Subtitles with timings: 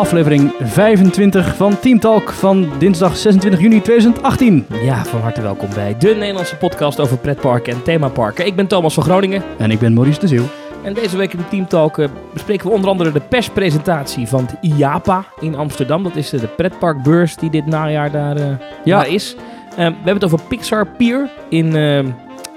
[0.00, 4.66] aflevering 25 van Team Talk van dinsdag 26 juni 2018.
[4.82, 8.46] Ja, van harte welkom bij de Nederlandse podcast over pretparken en themaparken.
[8.46, 10.44] Ik ben Thomas van Groningen En ik ben Maurice de Zeeuw.
[10.82, 14.46] en deze week in de Team Talk eh, bespreken we onder andere de perspresentatie van
[14.46, 16.02] het IAPA in Amsterdam.
[16.02, 18.46] Dat is de pretparkbeurs die dit najaar daar, eh,
[18.84, 18.96] Ja.
[18.96, 19.34] daar is.
[19.70, 22.04] Eh, we hebben het over Pixar Pier in, eh,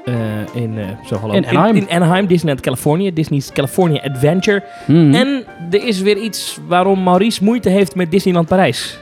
[0.05, 1.33] eh, in, eh, zo, hallo.
[1.33, 1.75] In Anaheim.
[1.75, 3.11] In, Anaheim, Disneyland California.
[3.11, 4.63] Disney's California Adventure.
[4.87, 5.13] Mhm.
[5.13, 8.99] En er is weer iets waarom Maurice moeite heeft met Disneyland Parijs.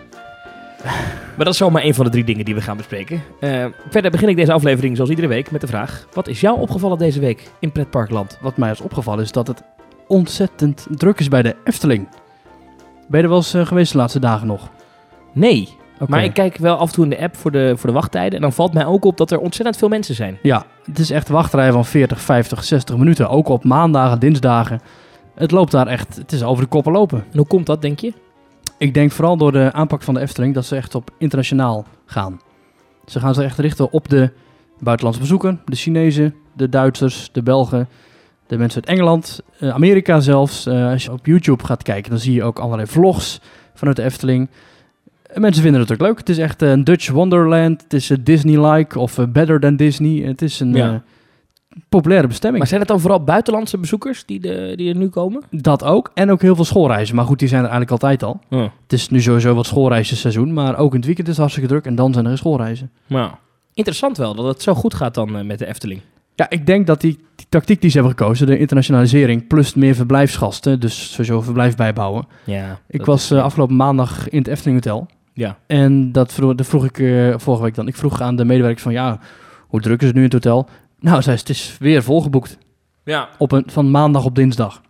[1.35, 3.23] Maar dat is zomaar een van de drie dingen die we gaan bespreken.
[3.39, 6.07] Eh, verder begin ik deze aflevering zoals iedere week met de vraag...
[6.13, 8.37] Wat is jou opgevallen deze week in pretparkland?
[8.41, 9.63] Wat mij is opgevallen is dat het
[10.07, 12.07] ontzettend druk is bij de Efteling.
[13.07, 14.69] Ben je er wel eens geweest de laatste dagen nog?
[15.33, 15.69] Nee,
[16.07, 18.35] Maar ik kijk wel af en toe in de app voor de, voor de wachttijden...
[18.35, 20.37] en dan valt mij ook op dat er ontzettend veel mensen zijn.
[20.41, 23.29] Ja, het is echt wachtrij van 40, 50, 60 minuten.
[23.29, 24.81] Ook op maandagen, dinsdagen.
[25.35, 27.23] Het loopt daar echt, het is over de koppen lopen.
[27.31, 28.13] En hoe komt dat, denk je?
[28.77, 32.39] Ik denk vooral door de aanpak van de Efteling dat ze echt op internationaal gaan.
[33.05, 34.31] Ze gaan zich echt richten op de
[34.79, 37.89] buitenlandse bezoeker, de Chinezen, de Duitsers, de Belgen,
[38.47, 40.65] de mensen uit Engeland, eh, Amerika zelfs.
[40.65, 43.41] Eh, als je op YouTube gaat kijken, dan zie je ook allerlei vlogs
[43.73, 44.49] vanuit de Efteling.
[45.33, 46.17] En mensen vinden het ook leuk.
[46.17, 47.81] Het is echt een Dutch Wonderland.
[47.83, 50.25] Het is eh, Disney-like of eh, better than Disney.
[50.27, 50.93] Het is een Ja.
[50.93, 50.99] eh,
[51.89, 52.59] populaire bestemming.
[52.59, 55.43] Maar zijn het dan vooral buitenlandse bezoekers die, de, die er nu komen?
[55.49, 56.11] Dat ook.
[56.13, 57.15] En ook heel veel schoolreizen.
[57.15, 58.39] Maar goed, die zijn er eigenlijk altijd al.
[58.83, 61.85] Het is nu sowieso wat schoolreizenseizoen, maar ook in het weekend is het hartstikke druk
[61.85, 62.91] en dan zijn er schoolreizen.
[63.07, 63.31] Nou,
[63.73, 66.01] interessant wel dat het zo goed gaat dan eh, met de Efteling.
[66.35, 69.95] Ja, ik denk dat die, die tactiek die ze hebben gekozen, de internationalisering plus meer
[69.95, 72.25] verblijfsgasten, dus sowieso verblijf bijbouwen.
[72.43, 75.57] Ja, Ik was eh, afgelopen maandag in het Efteling Hotel Ja.
[75.67, 77.87] en dat vroeg, dat vroeg ik eh, vorige week dan.
[77.87, 79.19] Ik vroeg aan de medewerkers van ja,
[79.67, 80.69] hoe druk is het nu in het hotel?
[80.99, 82.57] Nou, zei ze, het is weer volgeboekt
[83.03, 83.29] ja.
[83.37, 84.81] op een, van maandag op dinsdag.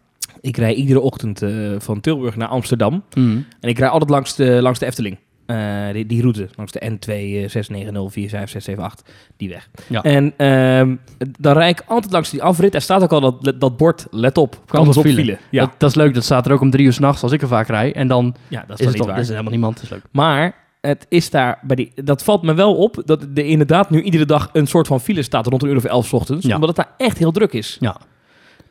[0.41, 3.03] Ik rij iedere ochtend eh, van Tilburg naar Amsterdam.
[3.13, 3.45] Mm.
[3.59, 5.17] En ik rij altijd langs de, langs de Efteling.
[5.51, 9.69] Eh, die, die route, langs de N2 eh, 690456778, die weg.
[9.89, 10.01] Ja.
[10.03, 10.95] En ehm,
[11.39, 12.75] dan rijd ik altijd langs die afrit.
[12.75, 15.15] Er staat ook al dat, dat bord, let op, kans Kans op file.
[15.21, 15.37] file.
[15.49, 17.41] Ja, Dat, dat is leuk, dat staat er ook om drie uur s'nachts als ik
[17.41, 19.19] er vaak rij en dan ja, dat is is, het waar.
[19.19, 20.03] is er helemaal niemand, dat is leuk.
[20.11, 24.01] Maar het is daar, bij die, dat valt me wel op, dat er inderdaad nu
[24.01, 26.45] iedere dag een soort van file staat rond een uur of elf 's ochtends.
[26.45, 26.53] Ja.
[26.53, 27.77] Omdat het daar echt heel druk is.
[27.79, 27.97] Ja.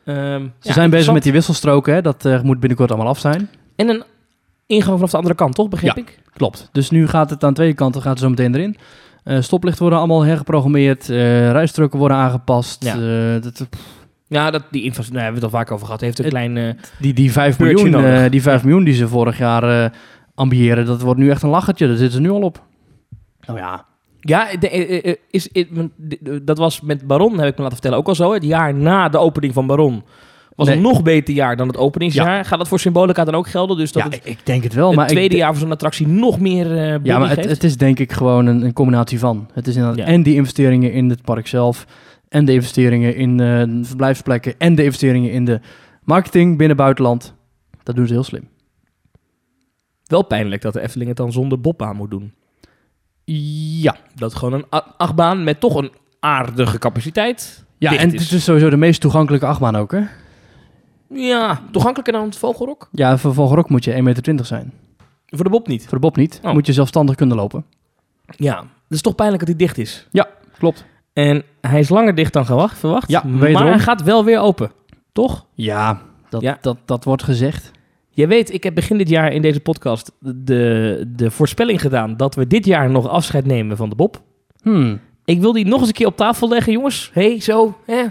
[0.05, 2.01] Ehm, Ze ja, zijn bezig met die wisselstroken, hè?
[2.01, 3.49] dat eh, moet binnenkort allemaal af zijn.
[3.75, 4.03] En een
[4.71, 5.69] ingang vanaf de andere kant, toch?
[5.69, 6.19] Begrijp ik?
[6.33, 6.69] Klopt.
[6.71, 8.77] Dus nu gaat het aan twee kanten gaat het zo meteen erin.
[9.23, 12.83] Eh stoplichten worden allemaal hergeprogrammeerd, eh rijstroken worden aangepast.
[12.83, 12.93] Ja.
[12.95, 13.67] eh, dat,
[14.27, 16.01] Ja, dat, die infrastructuur, daar hebben we het al vaak over gehad.
[16.01, 16.57] Heeft een Het- klein...
[16.57, 18.23] eh, die, die 5 Beurtje miljoen, nodig.
[18.25, 19.89] eh, die 5 miljoen die ze vorig jaar eh,
[20.35, 21.87] ambiëren, dat wordt nu echt een lachertje.
[21.87, 22.63] Daar zitten ze nu al op.
[23.45, 23.85] Nou ja,
[24.19, 25.65] Ja, de- is, is-
[26.41, 28.33] dat was met Baron, heb ik me laten vertellen, ook al zo.
[28.33, 30.03] Het jaar na de opening van Baron
[30.55, 30.75] was Nee.
[30.75, 32.45] een nog beter jaar dan het openingsjaar.
[32.45, 33.77] Gaat dat voor Symbolica dan ook gelden?
[33.77, 34.87] Dus dat ja het, ik, denk het wel.
[34.87, 37.63] het maar tweede de- jaar voor zo'n attractie nog meer eh Ja, maar het, het
[37.63, 39.49] is denk ik gewoon een, een combinatie van.
[39.53, 41.85] Het is inderdaad en die investeringen in het park zelf,
[42.29, 45.59] en de investeringen in eh, de verblijfsplekken, en de investeringen in de
[46.03, 47.33] marketing binnen buitenland.
[47.83, 48.47] Dat doen ze heel slim.
[50.05, 52.33] Wel pijnlijk dat de Efteling het dan zonder Bob aan moet doen.
[53.25, 57.65] Ja, Dat gewoon een achtbaan met toch een aardige capaciteit.
[57.77, 58.21] ja en is.
[58.23, 60.01] het is sowieso de meest toegankelijke achtbaan ook, hè?
[61.13, 62.89] Ja, toegankelijker dan het Vogelrok?
[62.91, 64.73] Ja, voor Vogelrok moet je 1,20 meter zijn.
[65.27, 65.83] Voor de Bob niet.
[65.83, 66.39] Voor de Bob niet.
[66.43, 66.53] Oh.
[66.53, 67.65] Moet je zelfstandig kunnen lopen.
[68.35, 70.07] Ja, het is toch pijnlijk dat hij dicht is.
[70.57, 70.85] Klopt.
[71.13, 73.09] En hij is langer dicht dan gewacht, verwacht.
[73.09, 74.71] Ja, maar hij gaat wel weer open.
[75.11, 75.45] Toch?
[75.53, 76.57] Ja, dat, Ja.
[76.61, 77.71] Dat, dat wordt gezegd.
[78.09, 82.35] Je weet, ik heb begin dit jaar in deze podcast de, de voorspelling gedaan dat
[82.35, 84.21] we dit jaar nog afscheid nemen van de Bob.
[84.61, 84.99] Hmm.
[85.25, 87.09] Ik wil die nog eens een keer op tafel leggen, jongens.
[87.13, 87.77] hey, zo.
[87.85, 88.03] Hè?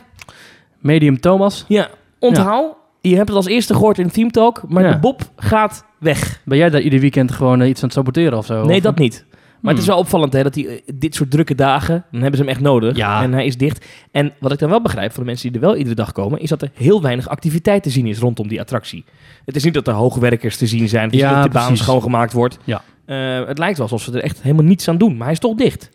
[0.78, 1.65] Medium Thomas.
[1.69, 1.88] Ja,
[2.19, 2.75] onthoud.
[3.00, 4.93] Je hebt het als eerste gehoord in Team Talk, maar Ja.
[4.93, 6.41] de Bob gaat weg.
[6.44, 8.65] Ben jij daar ieder weekend gewoon eh, iets aan het saboteren of zo?
[8.65, 9.25] Nee, Of- dat niet.
[9.61, 9.94] Maar het is Hmm.
[9.94, 12.61] wel opvallend hè, dat hij eh, dit soort drukke dagen, dan hebben ze hem echt
[12.61, 12.97] nodig.
[12.97, 13.22] Ja.
[13.22, 13.87] En hij is dicht.
[14.11, 16.41] En wat ik dan wel begrijp van de mensen die er wel iedere dag komen,
[16.41, 19.05] is dat er heel weinig activiteit te zien is rondom die attractie.
[19.44, 21.85] Het is niet dat er hoogwerkers te zien zijn, Ja, dat de baan precies.
[21.85, 22.58] schoongemaakt wordt.
[22.64, 22.82] Ja.
[23.05, 25.38] Eh, het lijkt wel alsof ze er echt helemaal niets aan doen, maar hij is
[25.38, 25.91] toch dicht.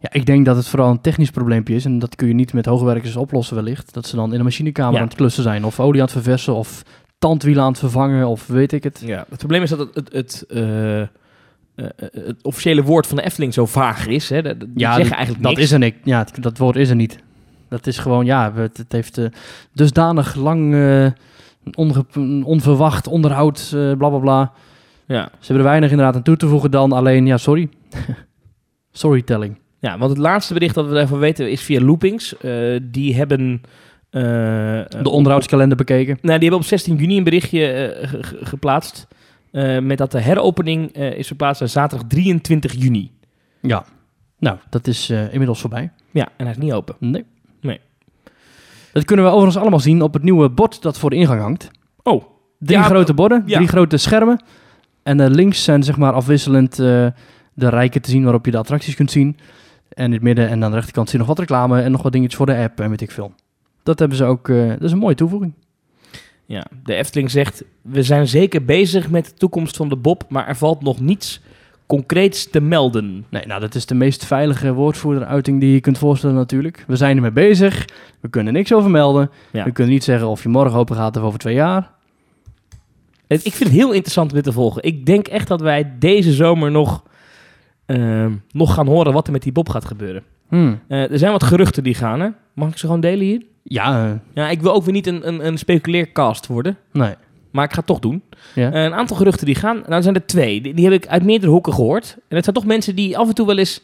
[0.00, 1.84] Ja, ik denk dat het vooral een technisch probleempje is.
[1.84, 3.94] En dat kun je niet met hoogwerkers oplossen wellicht.
[3.94, 5.00] Dat ze dan in de machinekamer Ja.
[5.00, 5.64] aan het klussen zijn.
[5.64, 6.54] Of olie aan het verversen.
[6.54, 6.82] Of
[7.18, 8.26] tandwielen aan het vervangen.
[8.26, 9.02] Of weet ik het.
[9.04, 9.26] Ja.
[9.28, 11.06] Het probleem is dat het, het, het, eh, eh,
[12.12, 14.28] het officiële woord van de Efteling zo vaag is.
[14.30, 14.42] Hè.
[14.42, 15.94] Dat, Ja, zeggen eigenlijk dat is er niet.
[16.04, 17.18] Ja, het- dat woord is er niet.
[17.68, 19.26] Dat is gewoon, ja, het, het heeft eh,
[19.72, 20.74] dusdanig lang
[21.74, 22.04] onge-
[22.44, 24.52] onverwacht onderhoud, eh bla bla bla.
[25.06, 25.24] Ja.
[25.24, 27.68] Ze hebben er weinig inderdaad aan toe te voegen dan alleen, ja, sorry.
[28.92, 29.58] Storytelling.
[29.80, 32.36] Ja, want het laatste bericht dat we daarvan weten is via Loopings.
[32.36, 33.60] Eh, die hebben...
[34.10, 36.18] eh, De onderhoudskalender bekeken.
[36.22, 39.06] Nou, die hebben op 16 juni een berichtje eh, ge- ge- geplaatst.
[39.82, 43.10] met dat de heropening is verplaatst naar zaterdag 23 juni.
[43.62, 43.84] Ja.
[44.38, 45.90] Nou, dat is inmiddels voorbij.
[46.10, 46.94] Ja, en hij is niet open.
[46.98, 47.24] Nee.
[47.60, 47.80] Nee.
[48.92, 51.70] Dat kunnen we overigens allemaal zien op het nieuwe bord dat voor de ingang hangt.
[52.02, 52.24] Oh,
[52.58, 53.56] Drie Ja, grote borden, ja.
[53.56, 54.42] drie grote schermen.
[55.02, 57.12] En links zijn zeg maar afwisselend de
[57.68, 59.36] rijken te zien waarop je de attracties kunt zien.
[59.98, 62.02] En in het midden en aan de rechterkant zie je nog wat reclame en nog
[62.02, 63.32] wat dingetjes voor de app en weet ik veel.
[63.82, 65.52] Dat hebben ze ook, eh, dat is een mooie toevoeging.
[66.46, 70.48] Ja, de Efteling zegt, we zijn zeker bezig met de toekomst van de Bob, maar
[70.48, 71.40] er valt nog niets
[71.86, 73.24] concreets te melden.
[73.28, 76.84] Nee, nou dat is de meest veilige woordvoerderuiting die je kunt voorstellen natuurlijk.
[76.86, 77.88] We zijn ermee bezig,
[78.20, 79.30] we kunnen niks over melden.
[79.52, 79.64] Ja.
[79.64, 81.90] We kunnen niet zeggen of je morgen open gaat of over twee jaar.
[83.26, 84.82] Ik vind het heel interessant om dit te volgen.
[84.82, 87.02] Ik denk echt dat wij deze zomer nog,
[87.96, 90.22] ehm, nog gaan horen wat er met die Bob gaat gebeuren.
[90.48, 90.80] Hmm.
[90.88, 92.28] Eh, er zijn wat geruchten die gaan, hè?
[92.54, 93.42] Mag ik ze gewoon delen hier?
[93.62, 97.14] Ja, eh, Ja, ik wil ook weer niet een, een, een speculeercast worden, nee.
[97.50, 98.22] maar ik ga het toch doen.
[98.54, 98.72] Ja.
[98.72, 100.60] Eh, een aantal geruchten die gaan, nou er zijn er twee.
[100.60, 102.16] Die, die heb ik uit meerdere hoeken gehoord.
[102.28, 103.82] En het zijn toch mensen die af en toe wel eens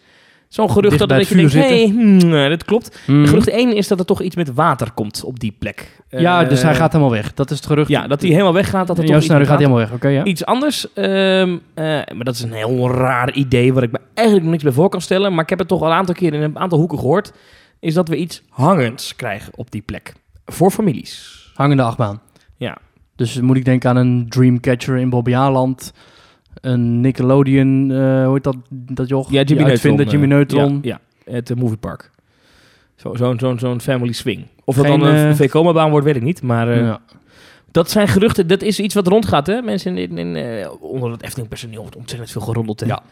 [0.55, 2.99] zo'n gerucht bij dat je denkt, hey, hmm, eh, dat klopt.
[3.05, 3.27] Hmm.
[3.27, 6.03] Gerucht 1 is dat er toch iets met water komt op die plek.
[6.09, 7.35] Ja, Eh, dus hij gaat helemaal weg.
[7.35, 7.89] Dat is het gerucht.
[7.89, 8.87] Ja, dat hij helemaal weggaat.
[8.87, 9.93] Dat er toch gaat hij water- helemaal weg.
[9.93, 10.25] Oké, ja.
[10.25, 14.43] Iets anders, ehm, eh, maar dat is een heel raar idee waar ik me eigenlijk
[14.43, 15.33] nog niks bij voor kan stellen.
[15.35, 17.33] Maar ik heb het toch al een aantal keer in een aantal hoeken gehoord.
[17.81, 20.13] Is dat we iets hangends krijgen op die plek.
[20.47, 21.43] Voor families.
[21.55, 22.21] Hangende achtbaan.
[22.57, 22.77] Ja.
[23.17, 25.93] Dus moet ik denken aan een Dreamcatcher in Bobbejaanland.
[26.61, 29.31] Een Nickelodeon, eh hoe heet dat, dat joch?
[29.31, 29.97] Ja, Jimmy Neutron.
[30.05, 30.79] Jimmy eh, Neutron.
[30.83, 32.11] Ja, ja, het eh, moviepark.
[32.97, 34.47] Zo'n zo, zo, zo'n family swing.
[34.65, 36.43] Of dat Geen, dan een eh, V-coma-baan wordt, weet ik niet.
[36.43, 37.01] Maar Ja.
[37.71, 38.47] dat zijn geruchten.
[38.47, 39.63] Dat is iets wat rondgaat, hè.
[39.63, 42.81] Mensen in, in, onder het Efteling personeel wordt ontzettend veel geroddeld.
[42.81, 42.87] hè.
[42.87, 43.03] Ja.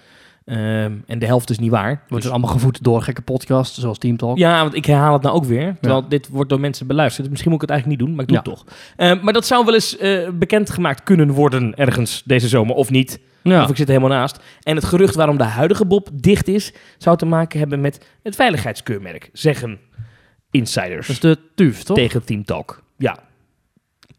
[0.45, 1.89] Ehm, en de helft is niet waar.
[1.89, 4.39] Wordt Dus- dus allemaal gevoed door gekke podcasts, zoals Team Talk.
[4.39, 5.77] Ja, want ik herhaal het nou ook weer.
[5.81, 7.23] Terwijl dit wordt door mensen beluisterd.
[7.23, 8.51] Dus misschien moet ik het eigenlijk niet doen, maar ik doe Ja.
[8.51, 8.75] het toch.
[8.97, 13.21] Eh, maar dat zou wel eens eh, bekendgemaakt kunnen worden ergens deze zomer, of niet.
[13.43, 13.63] Ja.
[13.63, 14.39] Of ik zit er helemaal naast.
[14.63, 18.35] En het gerucht waarom de huidige Bob dicht is, zou te maken hebben met het
[18.35, 19.31] veiligheidskeurmerk.
[19.33, 19.81] Zeggen
[20.51, 21.97] insiders Dat is de TUF, toch?
[21.97, 22.83] tegen Team Talk.
[22.99, 23.19] Ja.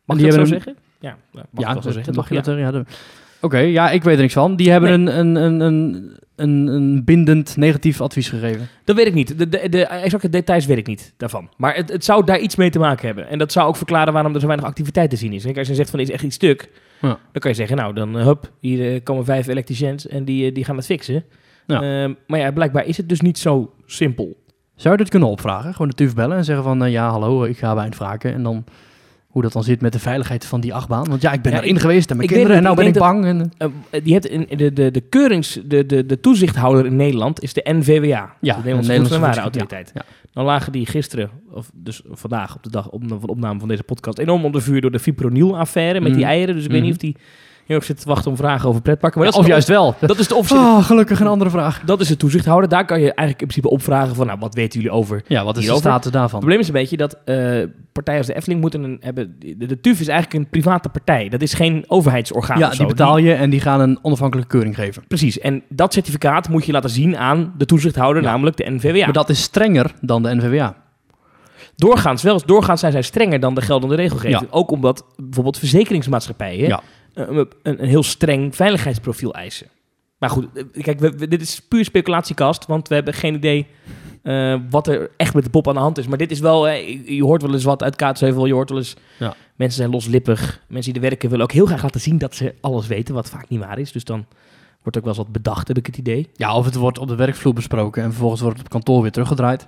[0.06, 0.78] Mag ik dat zo een- zeggen?
[1.00, 2.16] Ja, ja, mag ik ja, zo dat, zeggen.
[2.16, 2.64] mag je dat zeggen.
[2.74, 2.84] Ja,
[3.44, 4.56] Oké, ja, ik weet er niks van.
[4.56, 5.14] Die hebben Nee.
[5.16, 8.68] een, een, een, een, een, een bindend negatief advies gegeven.
[8.84, 9.38] Dat weet ik niet.
[9.38, 11.50] De, de, de exacte details weet ik niet daarvan.
[11.58, 13.28] Maar het, het zou daar iets mee te maken hebben.
[13.30, 15.44] En dat zou ook verklaren waarom er zo weinig activiteit te zien is.
[15.44, 16.70] Kijk, als je zegt van is echt iets stuk,
[17.02, 17.08] Ja.
[17.08, 20.48] dan kan je zeggen, nou dan eh, hup, hier eh, komen vijf elektriciëns en die,
[20.48, 21.24] eh, die gaan het fixen.
[21.68, 21.82] Ja.
[22.04, 24.38] Ehm, maar ja, blijkbaar is het dus niet zo simpel.
[24.76, 25.72] Zou je dit kunnen opvragen?
[25.72, 26.92] Gewoon de TUF bellen en zeggen van...
[26.92, 28.34] ja, hallo, ik ga bij een vragen.
[28.34, 28.64] En dan
[29.34, 31.08] hoe dat dan zit met de veiligheid van die achtbaan.
[31.10, 32.58] Want ja, ik ben Ja, erin ik- geweest en mijn kinderen.
[32.58, 33.26] En nou ben ik bang.
[33.26, 33.68] En, Eh,
[34.04, 37.62] die heeft in, de, de, de keurings, de, de, de toezichthouder in Nederland is de
[37.64, 38.34] NVWA.
[38.40, 39.92] de Nederlandse de Nederlandse Warenautoriteit.
[39.94, 40.02] ja,
[40.34, 43.68] Dan lagen die gisteren, of dus vandaag op de dag op, van de opname van
[43.68, 46.30] deze podcast, enorm onder vuur door de fipronil-affaire met die Mhm.
[46.32, 46.56] eieren.
[46.56, 46.88] Dus ik weet Mhm.
[46.88, 47.18] niet of die
[47.66, 49.20] heel erg zit te wachten om vragen over pretparken.
[49.20, 49.96] Maar Ja, dat is of juist wel.
[50.08, 51.82] Dat is de officiële Ah, gelukkig een andere vraag.
[51.86, 52.70] Dat is de toezichthouder.
[52.70, 55.16] Daar kan je eigenlijk in principe opvragen van, nou, wat weten jullie over?
[55.18, 56.40] Het Ja, wat is de status daarvan?
[56.40, 59.36] probleem is een beetje dat eh, partijen als de Efteling moeten een, hebben...
[59.40, 61.30] De, de TUF is eigenlijk een private partij.
[61.30, 65.04] Dat is geen overheidsorgaan Ja, die betaal je en die gaan een onafhankelijke keuring geven.
[65.08, 65.40] Precies.
[65.40, 68.30] En dat certificaat moet je laten zien aan de toezichthouder, Ja.
[68.30, 69.04] namelijk de NVWA.
[69.04, 70.76] Maar dat is strenger dan de NVWA.
[71.76, 72.42] Doorgaans wel.
[72.46, 74.42] Doorgaans zijn zij strenger dan de geldende regelgeving.
[74.42, 74.48] Ja.
[74.50, 76.82] Ook omdat bijvoorbeeld verzekeringsmaatschappijen Ja.
[77.14, 79.68] Eh, een, een heel streng veiligheidsprofiel eisen.
[80.18, 83.68] Maar goed, eh, kijk, we, we- dit is puur speculatiekast, want we hebben geen idee
[84.24, 86.08] eh, wat er echt met de pop aan de hand is.
[86.08, 88.70] Maar dit is wel, eh, je- je hoort wel eens wat uit Kaatsheuvel, je hoort
[88.70, 89.34] wel eens, Ja.
[89.56, 90.62] mensen zijn loslippig.
[90.68, 93.30] Mensen die er werken willen ook heel graag laten zien dat ze alles weten, wat
[93.30, 93.92] vaak niet waar is.
[93.92, 94.26] Dus dan
[94.82, 96.30] wordt ook wel eens wat bedacht, heb ik het idee.
[96.34, 99.12] Ja, of het wordt op de werkvloer besproken en vervolgens wordt het op kantoor weer
[99.12, 99.68] teruggedraaid.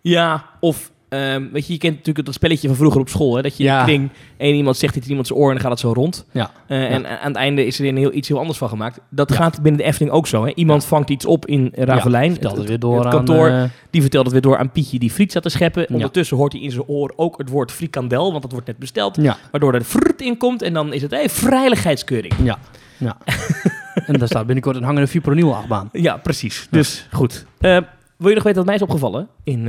[0.00, 3.42] Ja, of ehm, weet je, je kent natuurlijk dat spelletje van vroeger op school, hè,
[3.42, 3.78] dat je Ja.
[3.78, 5.92] een kring één iemand zegt iets in iemand zijn oor en dan gaat het zo
[5.92, 6.26] rond.
[6.32, 6.50] Ja.
[6.66, 9.00] Eh, En aan het einde is er een heel, iets heel anders van gemaakt.
[9.10, 9.36] Dat Ja.
[9.36, 10.44] gaat binnen de Efteling ook zo.
[10.44, 10.52] Hè?
[10.54, 12.30] Iemand vangt iets op in Ravelijn.
[12.30, 14.70] Vertelt het het, weer door het aan, kantoor, eh, die vertelt het weer door aan
[14.70, 15.86] Pietje die friet zat te scheppen.
[15.92, 19.16] Ondertussen hoort hij in zijn oor ook het woord frikandel, want dat wordt net besteld.
[19.16, 22.34] ja, Waardoor er frut in komt en dan is het hey, veiligheidskeuring.
[22.42, 22.58] ja,
[22.98, 23.16] ja.
[24.06, 25.88] en daar staat binnenkort een hangende fipronil achtbaan.
[25.92, 26.66] Ja, precies.
[26.70, 27.46] Dus goed.
[27.60, 27.78] Eh,
[28.16, 29.68] wil je nog weten wat mij is opgevallen in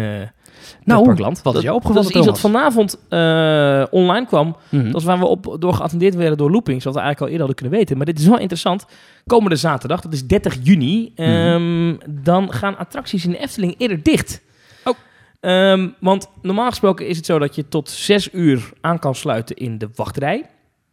[0.83, 1.41] Nou, Parkland?
[1.41, 4.55] wat is jou opgevallen, Dat is iets wat vanavond eh, online kwam.
[4.69, 4.91] Mhm.
[4.91, 7.47] Dat is waar we op door geattendeerd werden door Loopings, wat we eigenlijk al eerder
[7.47, 7.97] hadden kunnen weten.
[7.97, 8.85] Maar dit is wel interessant.
[9.25, 14.41] Komende zaterdag, dat is 30 juni, ehm, dan gaan attracties in de Efteling eerder dicht.
[14.83, 14.95] Oh.
[15.39, 19.55] Ehm, want normaal gesproken is het zo dat je tot 6 uur aan kan sluiten
[19.55, 20.45] in de wachtrij.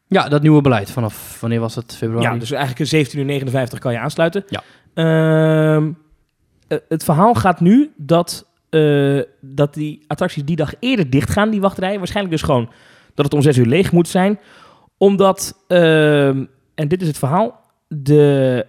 [0.08, 0.90] Ja, dat nieuwe beleid.
[0.90, 1.96] Vanaf wanneer was het?
[1.96, 2.24] Februari?
[2.24, 4.44] Ja, dus eigenlijk een 17 uur 59 kan je aansluiten.
[4.48, 4.62] Ja.
[4.94, 5.90] Ehm,
[6.68, 11.50] eh, het verhaal gaat nu dat, eh, dat die attracties die dag eerder dicht gaan,
[11.50, 11.98] die wachtrij.
[11.98, 12.70] Waarschijnlijk dus gewoon
[13.14, 14.38] dat het om 6 uur leeg moet zijn.
[14.98, 18.66] Omdat ehm, en dit is het verhaal, de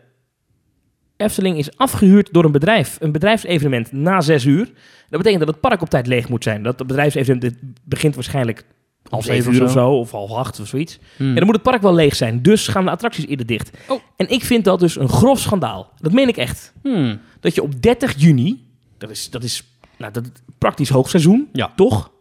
[1.17, 2.97] Efteling is afgehuurd door een bedrijf.
[2.99, 4.65] Een bedrijfsevenement na zes uur.
[5.09, 6.63] Dat betekent dat het park op tijd leeg moet zijn.
[6.63, 8.65] Dat het bedrijfsevenement dit begint waarschijnlijk
[9.09, 10.99] half zeven uur of zo, of half acht of zoiets.
[11.15, 11.27] Hmm.
[11.27, 12.41] En dan moet het park wel leeg zijn.
[12.41, 13.77] Dus gaan de attracties eerder dicht.
[13.87, 14.01] Oh.
[14.15, 15.93] En ik vind dat dus een grof schandaal.
[15.97, 16.73] Dat meen ik echt.
[16.83, 17.19] Hmm.
[17.39, 18.65] Dat je op 30 juni,
[18.97, 19.63] dat is, dat is,
[19.97, 21.71] nou, dat is praktisch hoogseizoen, Ja.
[21.75, 22.11] toch?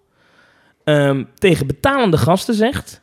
[0.84, 3.00] Ehm, tegen betalende gasten zegt: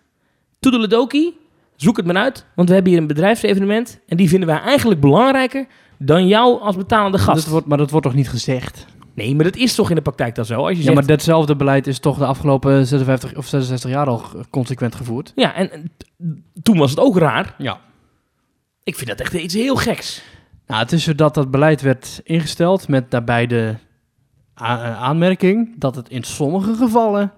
[0.60, 1.34] Toedeledoki,
[1.76, 5.00] zoek het maar uit, want we hebben hier een bedrijfsevenement en die vinden wij eigenlijk
[5.02, 7.42] belangrijker dan jou als betalende gast.
[7.44, 8.86] Dat wordt, maar dat wordt toch niet gezegd?
[9.14, 10.56] Nee, maar dat is toch in de praktijk dan zo?
[10.60, 14.08] Als je Ja, zegt, maar datzelfde beleid is toch de afgelopen 56 of 66 jaar
[14.08, 15.32] al consequent gevoerd.
[15.36, 15.92] ja, en,
[16.64, 17.56] toen was het ook raar.
[17.58, 17.80] Ja.
[18.84, 20.22] Ik vind dat echt iets heel geks.
[20.68, 23.76] Nou, het is zo dat dat beleid werd ingesteld met daarbij de
[24.54, 27.32] aanmerking dat het in sommige gevallen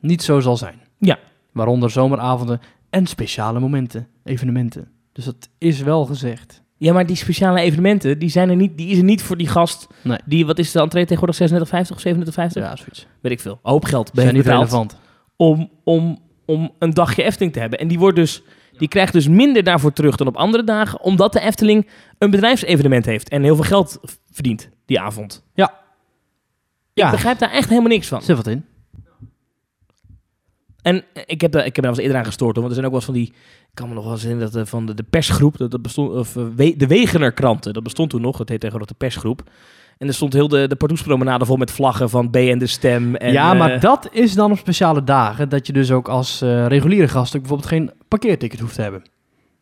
[0.00, 0.80] niet zo zal zijn.
[0.98, 1.18] Ja.
[1.52, 2.60] Waaronder zomeravonden
[2.90, 4.88] en speciale momenten, evenementen.
[5.12, 6.62] Dus dat is wel gezegd.
[6.76, 9.48] Ja, maar die speciale evenementen, die, zijn er niet, die is er niet voor die
[9.48, 9.86] gast.
[10.02, 10.18] Nee.
[10.24, 11.58] Die, wat is de entree tegenwoordig, 36,50
[11.90, 12.22] of 37,50?
[12.52, 13.06] Ja, zoiets.
[13.20, 13.58] Weet ik veel.
[13.62, 14.12] Een hoop geld.
[14.14, 14.44] Niet betaald.
[14.46, 14.96] relevant.
[15.36, 17.78] om, om, om een dagje Efteling te hebben.
[17.78, 18.42] En die, wordt dus,
[18.76, 23.06] die krijgt dus minder daarvoor terug dan op andere dagen, omdat de Efteling een bedrijfsevenement
[23.06, 25.44] heeft en heel veel geld verdient die avond.
[25.54, 25.74] Ja.
[26.98, 27.10] Ik Ja.
[27.10, 28.22] begrijp daar echt helemaal niks van.
[28.22, 28.64] Zit wat in.
[30.82, 32.82] En eh, ik heb, daar- ik heb wel eens eerder aan gestoord, hoor, want er
[32.82, 33.32] zijn ook wel eens van die...
[33.68, 36.10] Ik kan me nog wel eens dat eh, van de, de persgroep, dat, dat bestond,
[36.12, 39.42] of eh, We- de Wegener kranten, dat bestond toen nog, dat heet tegenwoordig de persgroep.
[39.98, 43.14] En er stond heel de, de Pardoespromenade vol met vlaggen van B en de Stem.
[43.14, 45.48] En, ja, maar eh, dat is dan op speciale dagen.
[45.48, 49.02] Dat je dus ook als eh, reguliere gast ook bijvoorbeeld geen parkeerticket hoeft te hebben.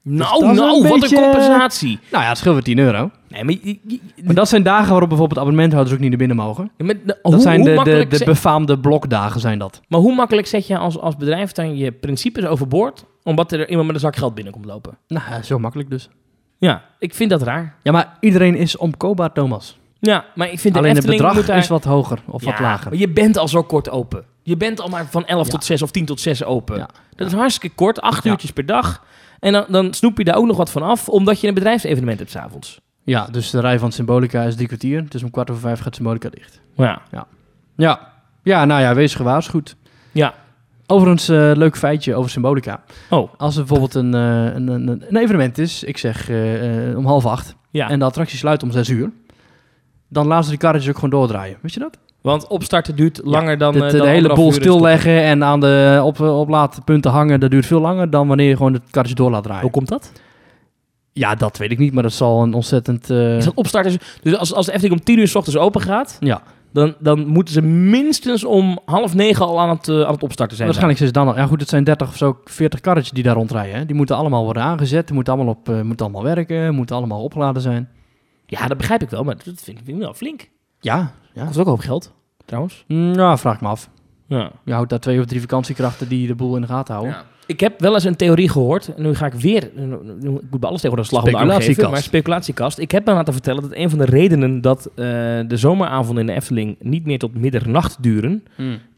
[0.03, 1.99] Nou, is nou, een wat beetje- een compensatie.
[2.11, 3.11] Nou ja, het scheelt weer 10 euro.
[3.37, 6.37] Nee, maar, je- je- Maar dat zijn dagen waarop bijvoorbeeld abonnementhouders ook niet naar binnen
[6.37, 6.71] mogen.
[6.77, 9.81] Ja, de- Dat hoe, zijn hoe de, de, befaamde blokdagen zijn dat.
[9.89, 13.05] maar hoe makkelijk zet je als, als bedrijf dan je principes overboord...
[13.23, 14.97] omdat er iemand met een zak geld binnenkomt lopen?
[15.09, 16.09] Nou, ja, zo makkelijk dus.
[16.59, 17.75] Ja, ik vind dat raar.
[17.83, 19.79] Ja, maar iedereen is omkoopbaar, Thomas.
[20.01, 21.57] Ja, maar ik vind de Alleen het bedrag moet daar...
[21.59, 22.91] is wat hoger of wat lager.
[22.91, 24.25] maar je bent al zo kort open.
[24.43, 25.53] Je bent al maar van 11 Ja.
[25.53, 26.77] tot 6 of 10 tot 6 open.
[26.77, 26.89] Ja.
[27.17, 28.31] Dat is hartstikke kort, 8 Ja.
[28.31, 29.05] uurtjes per dag.
[29.41, 31.09] En dan, dan snoep je daar ook nog wat van af...
[31.09, 32.81] omdat je een bedrijfsevenement hebt s'avonds.
[33.07, 35.09] Ja, dus de rij van Symbolica is drie kwartier.
[35.09, 36.61] Dus om kwart over vijf gaat Symbolica dicht.
[36.77, 37.03] Ja.
[37.77, 39.77] Ja, ja nou ja, wees gewaarschuwd.
[40.13, 40.35] Ja.
[40.87, 42.83] Overigens, eh, leuk feitje over Symbolica.
[43.11, 47.07] Oh, Als er bijvoorbeeld een, eh, een, een, een evenement is, ik zeg eh, om
[47.07, 47.89] half acht, ja.
[47.89, 49.11] en de attractie sluit om zes uur,
[50.09, 51.59] dan laten ze die karretjes ook gewoon doordraaien.
[51.61, 51.99] Weet je dat?
[52.27, 53.73] Want opstarten duurt langer dan...
[53.73, 57.67] de, eh, de, dan hele boel stilleggen en aan de op, oplaadpunten hangen, dat duurt
[57.67, 59.63] veel langer dan wanneer je gewoon het karretje door laat draaien.
[59.63, 60.13] Hoe komt dat?
[61.19, 63.11] Ja, dat weet ik niet, maar dat zal een ontzettend...
[63.11, 63.99] eh, Is dat opstarten?
[64.23, 66.17] Dus als, als de Efteling om 10 uur s ochtends open gaat...
[66.21, 66.43] ja,
[66.73, 70.57] Dan, dan moeten ze minstens om half negen al aan het, eh, aan het opstarten
[70.57, 70.69] zijn.
[70.69, 71.37] waarschijnlijk is het dan al...
[71.37, 73.77] Ja goed, het zijn 30 of zo 40 karretjes die daar rondrijden.
[73.79, 73.87] Hè.
[73.87, 77.23] Die moeten allemaal worden aangezet, die moeten allemaal, op, eh, moeten allemaal werken, moeten allemaal
[77.23, 77.89] opgeladen zijn.
[78.47, 80.49] Ja, dat begrijp ik wel, maar dat vind ik, vind ik wel flink.
[80.81, 81.43] Ja, ja.
[81.45, 82.13] Dat is ook een hoop geld,
[82.45, 82.85] trouwens.
[82.87, 83.89] Nou, vraag ik me af.
[84.27, 84.51] Ja.
[84.65, 87.17] Je houdt daar twee of drie vakantiekrachten die de boel in de gaten houden.
[87.47, 88.95] Ik heb wel eens een theorie gehoord.
[88.95, 89.71] En nu ga ik weer...
[89.75, 91.63] nu- Ik moet bij alles tegen de slag om de arm geven.
[91.63, 91.91] Speculatiekast.
[91.93, 92.79] Maar speculatiekast.
[92.79, 94.61] Ik heb me laten vertellen dat een van de redenen...
[94.61, 94.95] dat eh,
[95.47, 98.45] de zomeravonden in de Efteling niet meer tot middernacht duren...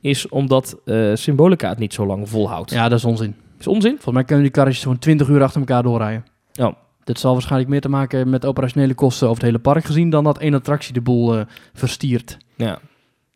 [0.01, 2.71] is omdat eh, Symbolica het niet zo lang volhoudt.
[2.71, 3.35] Ja, dat is onzin.
[3.61, 3.93] Is onzin?
[3.93, 6.25] Volgens mij kunnen die karretjes gewoon 20 uur achter elkaar doorrijden.
[6.61, 6.73] Oh.
[7.05, 10.11] Dit zal waarschijnlijk meer te maken hebben met operationele kosten over het hele park gezien...
[10.11, 12.37] dan dat één attractie de boel eh, verstiert.
[12.57, 12.79] Ja.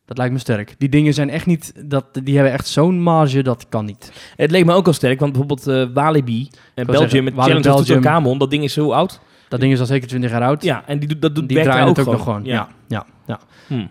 [0.05, 0.75] Dat lijkt me sterk.
[0.77, 1.73] Die dingen zijn echt niet...
[1.85, 4.11] Dat, die hebben echt zo'n marge, dat kan niet.
[4.35, 7.61] Het leek me ook al sterk, want bijvoorbeeld eh, Walibi en Belgium zeggen, met Walibi
[7.61, 8.37] Challenge Belgium.
[8.37, 9.19] Dat ding is zo oud.
[9.49, 10.63] Dat ding is al zeker 20 jaar oud.
[10.63, 12.13] Ja, en die, doet- dat doet die draaien het ook, gewoon.
[12.13, 12.43] nog gewoon.
[12.45, 13.39] Ja, ja, ja.
[13.67, 13.85] Hm.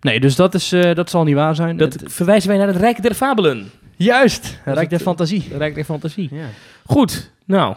[0.00, 1.76] Nee, dus dat, is, eh, dat zal niet waar zijn.
[1.76, 3.70] Dat Het- verwijzen wij naar het Rijk der Fabelen.
[3.96, 4.60] juist!
[4.64, 5.42] Rijk der het- fantasie.
[5.48, 6.28] Het Rijk der Fantasie.
[6.32, 6.44] Ja.
[6.86, 7.76] Goed, nou.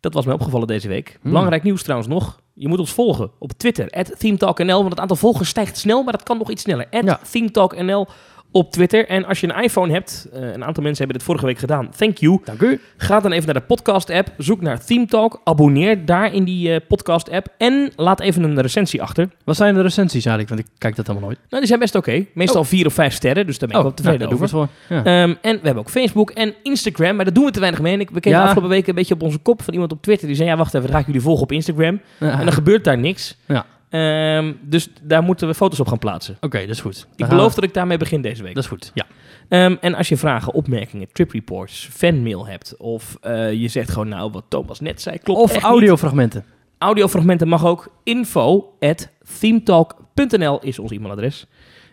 [0.00, 1.18] Dat was mij opgevallen deze week.
[1.20, 1.30] Hmm.
[1.30, 2.40] Belangrijk nieuws trouwens nog.
[2.58, 6.22] Je moet ons volgen op Twitter, @themetalknl, want het aantal volgers stijgt snel, maar dat
[6.22, 6.88] kan nog iets sneller.
[7.30, 8.06] @themetalknl
[8.50, 9.08] op Twitter.
[9.08, 11.90] En als je een iPhone hebt, eh, een aantal mensen hebben dit vorige week gedaan,
[11.96, 12.40] thank you.
[12.44, 12.80] Dank u.
[12.96, 16.80] Ga dan even naar de podcast-app, zoek naar Theme Talk, abonneer daar in die eh,
[16.88, 19.28] podcast-app en laat even een recensie achter.
[19.44, 20.48] Wat zijn de recensies eigenlijk?
[20.48, 21.40] Want ik kijk dat helemaal nooit.
[21.48, 22.26] Nou, die zijn best oké.
[22.34, 24.68] Meestal vier of vijf sterren, dus daar ben ik wel tevreden nou, over.
[24.88, 25.04] Ja.
[25.04, 27.92] Ehm, en we hebben ook Facebook en Instagram, maar daar doen we te weinig mee.
[27.92, 28.44] En ik, we kregen Ja.
[28.46, 30.26] afgelopen week een beetje op onze kop van iemand op Twitter.
[30.26, 32.00] Die zei, ja, wacht even, ik jullie volgen op Instagram.
[32.18, 32.38] Ja.
[32.38, 33.36] En dan gebeurt daar niks.
[33.46, 33.66] Ja.
[33.88, 36.36] Ehm, dus daar moeten we foto's op gaan plaatsen.
[36.40, 37.06] Oké, dat is goed.
[37.16, 38.54] Ik beloof we- dat ik daarmee begin deze week.
[38.54, 39.06] Dat is goed, ja.
[39.48, 42.76] Ehm, en als je vragen, opmerkingen, trip reports, fanmail hebt...
[42.76, 46.44] of eh, je zegt gewoon, nou, wat Thomas net zei, klopt Of audiofragmenten.
[46.78, 47.88] Audiofragmenten mag ook.
[48.04, 49.08] Info at
[49.40, 51.46] themetalk.nl is ons e-mailadres.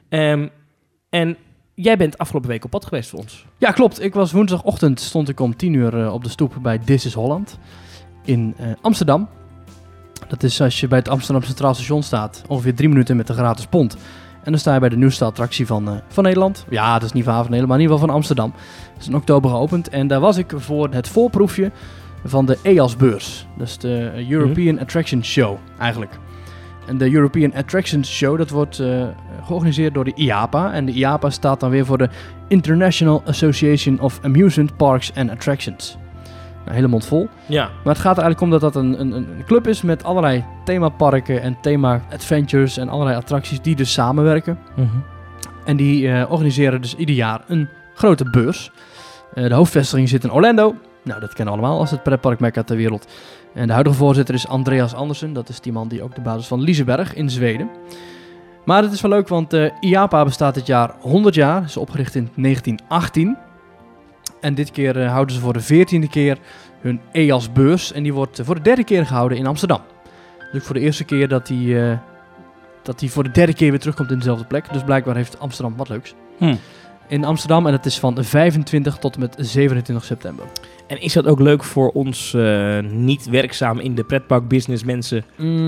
[0.10, 0.48] Ehm,
[1.10, 1.38] en
[1.74, 3.46] jij bent afgelopen week op pad geweest voor ons.
[3.58, 4.02] Ja, klopt.
[4.04, 7.14] Ik was woensdagochtend, stond ik om 10 uur eh, op de stoep bij This is
[7.14, 7.58] Holland
[8.26, 9.30] in eh, Amsterdam.
[10.28, 13.36] Dat is als je bij het Amsterdam Centraal Station staat, ongeveer drie minuten met een
[13.36, 13.98] gratis pont.
[14.44, 16.66] En dan sta je bij de nieuwste attractie van, eh, van Nederland.
[16.70, 18.54] Ja, dat is niet van van Nederland, maar in ieder geval van Amsterdam.
[18.94, 21.72] Het is in oktober geopend en daar was ik voor het voorproefje
[22.24, 23.48] van de EAS-beurs.
[23.58, 26.20] Dat is de European Attraction Show, eigenlijk.
[26.88, 29.08] En de European Attraction Show, dat wordt eh,
[29.44, 30.74] georganiseerd door de IAPA.
[30.74, 32.10] En de IAPA staat dan weer voor de
[32.48, 35.98] International Association of Amusement Parks and Attractions.
[36.64, 37.30] Nou, hele mond vol.
[37.46, 37.64] Ja.
[37.84, 40.46] Maar het gaat er eigenlijk om dat dat een, een, een club is met allerlei
[40.66, 44.60] themaparken en thema-adventures en allerlei attracties die dus samenwerken.
[45.66, 48.72] En die eh, organiseren dus ieder jaar een grote beurs.
[49.34, 50.76] Eh, de hoofdvestiging zit in Orlando.
[51.04, 53.08] Nou, dat kennen we allemaal als het pretpark mekka ter wereld.
[53.54, 55.34] En de huidige voorzitter is Andreas Andersen.
[55.34, 57.70] Dat is die man die ook de basis van Liseberg in Zweden.
[58.66, 61.64] Maar het is wel leuk, want eh IAPA bestaat dit jaar 100 jaar.
[61.64, 63.38] Is opgericht in 1918.
[64.44, 66.38] En dit keer eh, houden ze voor de 14e keer
[66.82, 67.92] hun EAS-beurs.
[67.92, 69.82] En die wordt eh, voor de derde keer gehouden in Amsterdam.
[70.52, 71.98] Dus voor de eerste keer dat die, eh,
[72.82, 74.74] dat die voor de derde keer weer terugkomt in dezelfde plek.
[74.74, 76.14] Dus blijkbaar heeft Amsterdam wat leuks.
[76.38, 76.56] Hm.
[77.08, 80.46] In Amsterdam en het is van 25 tot en met 27 september.
[80.88, 82.36] En is dat ook leuk voor ons
[82.90, 85.24] niet werkzaam in de pretparkbusiness mensen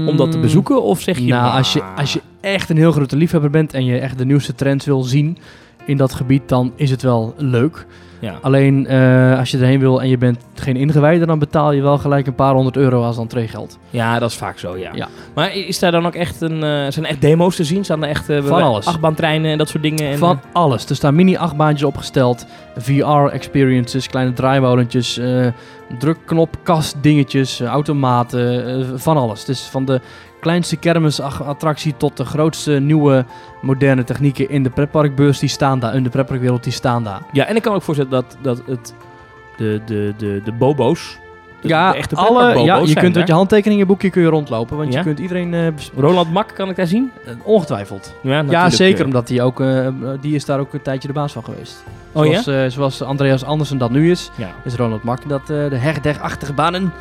[0.07, 0.83] om dat te bezoeken?
[0.83, 1.23] Of zeg je...
[1.23, 1.29] Mm.
[1.29, 4.17] Nou, "Maar, als je, als je echt een heel grote liefhebber bent en je echt
[4.17, 5.37] de nieuwste trends wil zien
[5.85, 7.85] in dat gebied, dan is het wel leuk.
[8.25, 8.37] Ja.
[8.41, 11.97] Alleen eh, als je erheen wil en je bent geen ingewijde, dan betaal je wel
[11.97, 13.77] gelijk een paar honderd euro als entreegeld.
[13.89, 14.91] ja, dat is vaak zo, ja.
[14.93, 15.07] Ja.
[15.33, 16.63] Maar is daar dan ook echt een...
[16.63, 17.83] eh, zijn er echt demo's te zien?
[17.83, 18.25] Staan er echt...
[18.25, 18.85] Van alles.
[18.85, 20.11] Achtbaantreinen en dat soort dingen?
[20.11, 20.85] En, Van alles.
[20.89, 22.45] Er staan mini-achtbaantjes opgesteld,
[22.77, 25.47] VR-experiences, kleine draaimolentjes, eh
[25.99, 29.45] drukknop, kast dingetjes, automaten, van alles.
[29.45, 30.01] Dus van de
[30.45, 33.25] kleinste kermisattractie tot de grootste nieuwe
[33.61, 37.19] moderne technieken in de pretparkbeurs, die staan daar, in de pretparkwereld, die staan daar.
[37.31, 38.93] Ja, en ik kan ook voorstellen dat, dat het...
[39.57, 41.17] De, de, de, de bobo's...
[41.61, 44.93] de- ja, de echte alle, ja, je kunt met je handtekeningenboekje kun je rondlopen, want
[44.93, 44.97] Ja?
[44.99, 47.11] je kunt iedereen bes- Roland Mak, kan ik daar zien?
[47.25, 48.13] eh, ongetwijfeld.
[48.21, 49.05] Ja, zeker, eh.
[49.05, 49.63] omdat die ook,
[50.21, 51.83] die is daar ook een tijdje de baas van geweest.
[52.11, 54.49] Oh zoals, zoals Andreas Andersen dat nu is, Ja.
[54.63, 56.93] is Ronald Mak dat de hegdeg-achtige banen,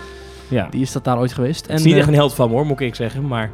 [0.49, 0.67] ja.
[0.71, 1.67] die is dat daar ooit geweest.
[1.67, 3.27] Het is niet eh, echt een held van hoor, moet ik zeggen.
[3.27, 3.51] Maar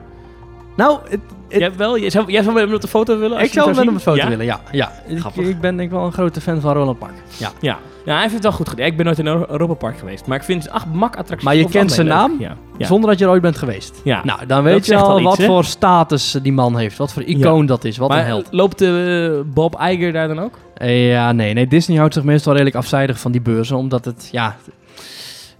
[0.77, 1.99] Nou, het- het- jij wel?
[1.99, 3.39] Jij zou, jij zou met hem op de foto willen?
[3.39, 4.13] ik je zou hem met hem een zien?
[4.13, 4.29] foto Ja?
[4.29, 4.61] willen, ja.
[4.73, 4.93] ja.
[5.35, 7.11] Ik, ben denk ik wel een grote fan van Ronald Mak.
[7.37, 7.51] Ja.
[7.61, 7.79] Ja.
[8.05, 8.87] ja, hij heeft het wel goed gedaan.
[8.87, 10.27] Ik ben nooit in Euro- Europa Park geweest.
[10.27, 11.45] Maar ik vind acht mak-attracties...
[11.45, 12.31] Maar je over het kent zijn naam?
[12.31, 12.41] leuk.
[12.41, 12.57] Ja.
[12.79, 12.87] Ja.
[12.87, 14.01] Zonder dat je er ooit bent geweest.
[14.05, 14.25] Ja.
[14.25, 16.97] Nou, dan weet Dat je al iets, wat voor status die man heeft.
[16.97, 17.97] Wat voor icoon dat is.
[17.97, 18.49] Wat maar een held.
[18.51, 20.55] loopt de Bob Iger daar dan ook?
[20.75, 21.67] Eh, ja, nee, nee.
[21.67, 23.77] Disney houdt zich meestal redelijk afzijdig van die beurzen.
[23.77, 24.57] Omdat het, ja...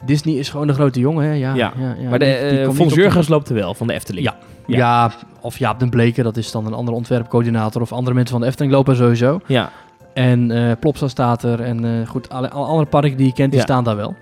[0.05, 1.33] Disney is gewoon de grote jongen, hè.
[1.33, 1.73] Ja, Ja.
[1.79, 4.27] ja, ja, maar de die eh, Fons Jurgens loopt er wel, van de Efteling.
[4.27, 4.37] Ja.
[4.67, 5.11] Ja.
[5.41, 7.83] Of Jaap den Bleken, dat is dan een andere ontwerpcoördinator.
[7.83, 9.41] Of andere mensen van de Efteling lopen sowieso.
[9.47, 9.71] Ja.
[10.15, 11.61] En Plopsa staat er.
[11.61, 14.15] En eh, goed, alle, alle andere parken die je kent, die staan daar wel.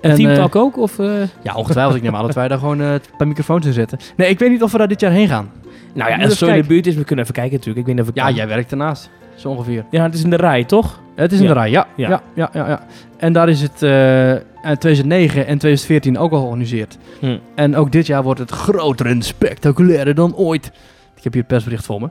[0.00, 0.78] En Team Talk ook?
[0.78, 0.96] Of?
[1.42, 1.96] Ja, ongetwijfeld.
[1.96, 3.98] ik neem aan dat wij daar gewoon een microfoons in zetten.
[4.16, 5.50] Nee, ik weet niet of we daar dit jaar heen gaan.
[5.94, 7.78] Nou ja, als even zo in de buurt is, we kunnen even kijken natuurlijk.
[7.78, 9.10] Ik weet niet of ik Ja, jij werkt ernaast.
[9.34, 9.84] Zo ongeveer.
[9.90, 11.00] Ja, het is in de rij, toch?
[11.14, 11.86] Het is in de rij, ja.
[11.96, 12.08] Ja.
[12.08, 12.20] Ja.
[12.34, 12.80] Ja, ja,
[13.16, 13.82] En daar is het
[14.62, 16.98] 2009 en 2014 ook al georganiseerd.
[17.20, 17.38] Hm.
[17.54, 20.66] En ook dit jaar wordt het groter en spectaculairder dan ooit.
[21.16, 22.10] Ik heb hier het persbericht voor me.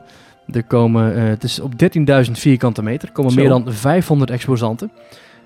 [0.52, 3.40] Er komen, eh, het is op 13.000 vierkante meter, komen Zo.
[3.40, 4.92] meer dan 500 exposanten.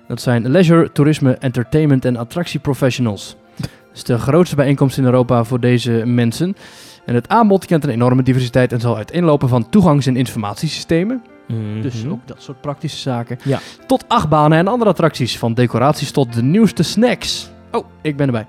[0.08, 3.36] Dat zijn leisure, toerisme, entertainment en attractieprofessionals.
[3.56, 6.56] Het is de grootste bijeenkomst in Europa voor deze mensen.
[7.04, 11.22] En het aanbod kent een enorme diversiteit en zal uiteenlopen van toegangs- en informatiesystemen,
[11.82, 12.12] dus Mhm.
[12.12, 13.38] ook dat soort praktische zaken.
[13.44, 13.58] Ja.
[13.86, 15.38] Tot achtbanen en andere attracties.
[15.38, 17.50] Van decoraties tot de nieuwste snacks.
[17.72, 18.46] Oh, ik ben erbij.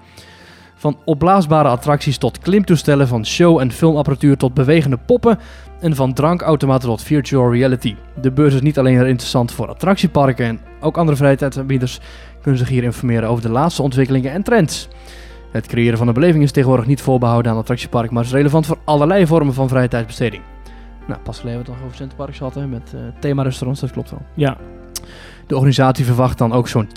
[0.75, 3.07] Van opblaasbare attracties tot klimtoestellen.
[3.07, 5.39] Van show- en filmapparatuur tot bewegende poppen.
[5.79, 7.95] En van drankautomaten tot virtual reality.
[8.21, 10.45] De beurs is niet alleen interessant voor attractieparken.
[10.45, 11.99] En ook andere vrije tijdsaanbieders
[12.41, 14.87] kunnen zich hier informeren over de laatste ontwikkelingen en trends.
[15.51, 18.11] Het creëren van een beleving is tegenwoordig niet voorbehouden aan attractiepark.
[18.11, 20.41] Maar is relevant voor allerlei vormen van vrije tijdsbesteding.
[21.07, 23.91] Nou, pas geleden hebben we het nog over Centerparks gehad hè, met eh thema-restaurants, dat
[23.91, 24.21] klopt wel.
[24.33, 24.57] Ja.
[25.47, 26.87] De organisatie verwacht dan ook zo'n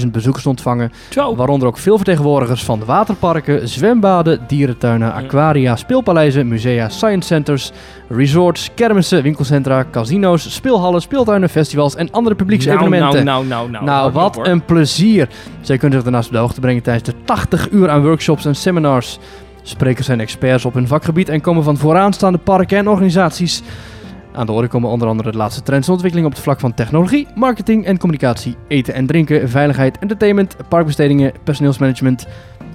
[0.00, 0.92] 12.000 bezoekers te ontvangen,
[1.36, 7.72] waaronder ook veel vertegenwoordigers van waterparken, zwembaden, dierentuinen, aquaria, speelpaleizen, musea, science centers,
[8.08, 13.24] resorts, kermissen, winkelcentra, casino's, speelhallen, speeltuinen, festivals en andere publieksevenementen.
[13.24, 13.84] Nou, nou, nou, nou.
[13.84, 15.28] Nou, Houd wat een plezier.
[15.60, 18.54] Zij kunnen zich daarnaast op de hoogte brengen tijdens de 80 uur aan workshops en
[18.54, 19.18] seminars.
[19.68, 23.62] Sprekers zijn experts op hun vakgebied en komen van vooraanstaande parken en organisaties.
[24.32, 26.74] Aan de orde komen onder andere de laatste trends en ontwikkelingen op het vlak van
[26.74, 32.26] technologie, marketing en communicatie, eten en drinken, veiligheid, entertainment, parkbestedingen, personeelsmanagement,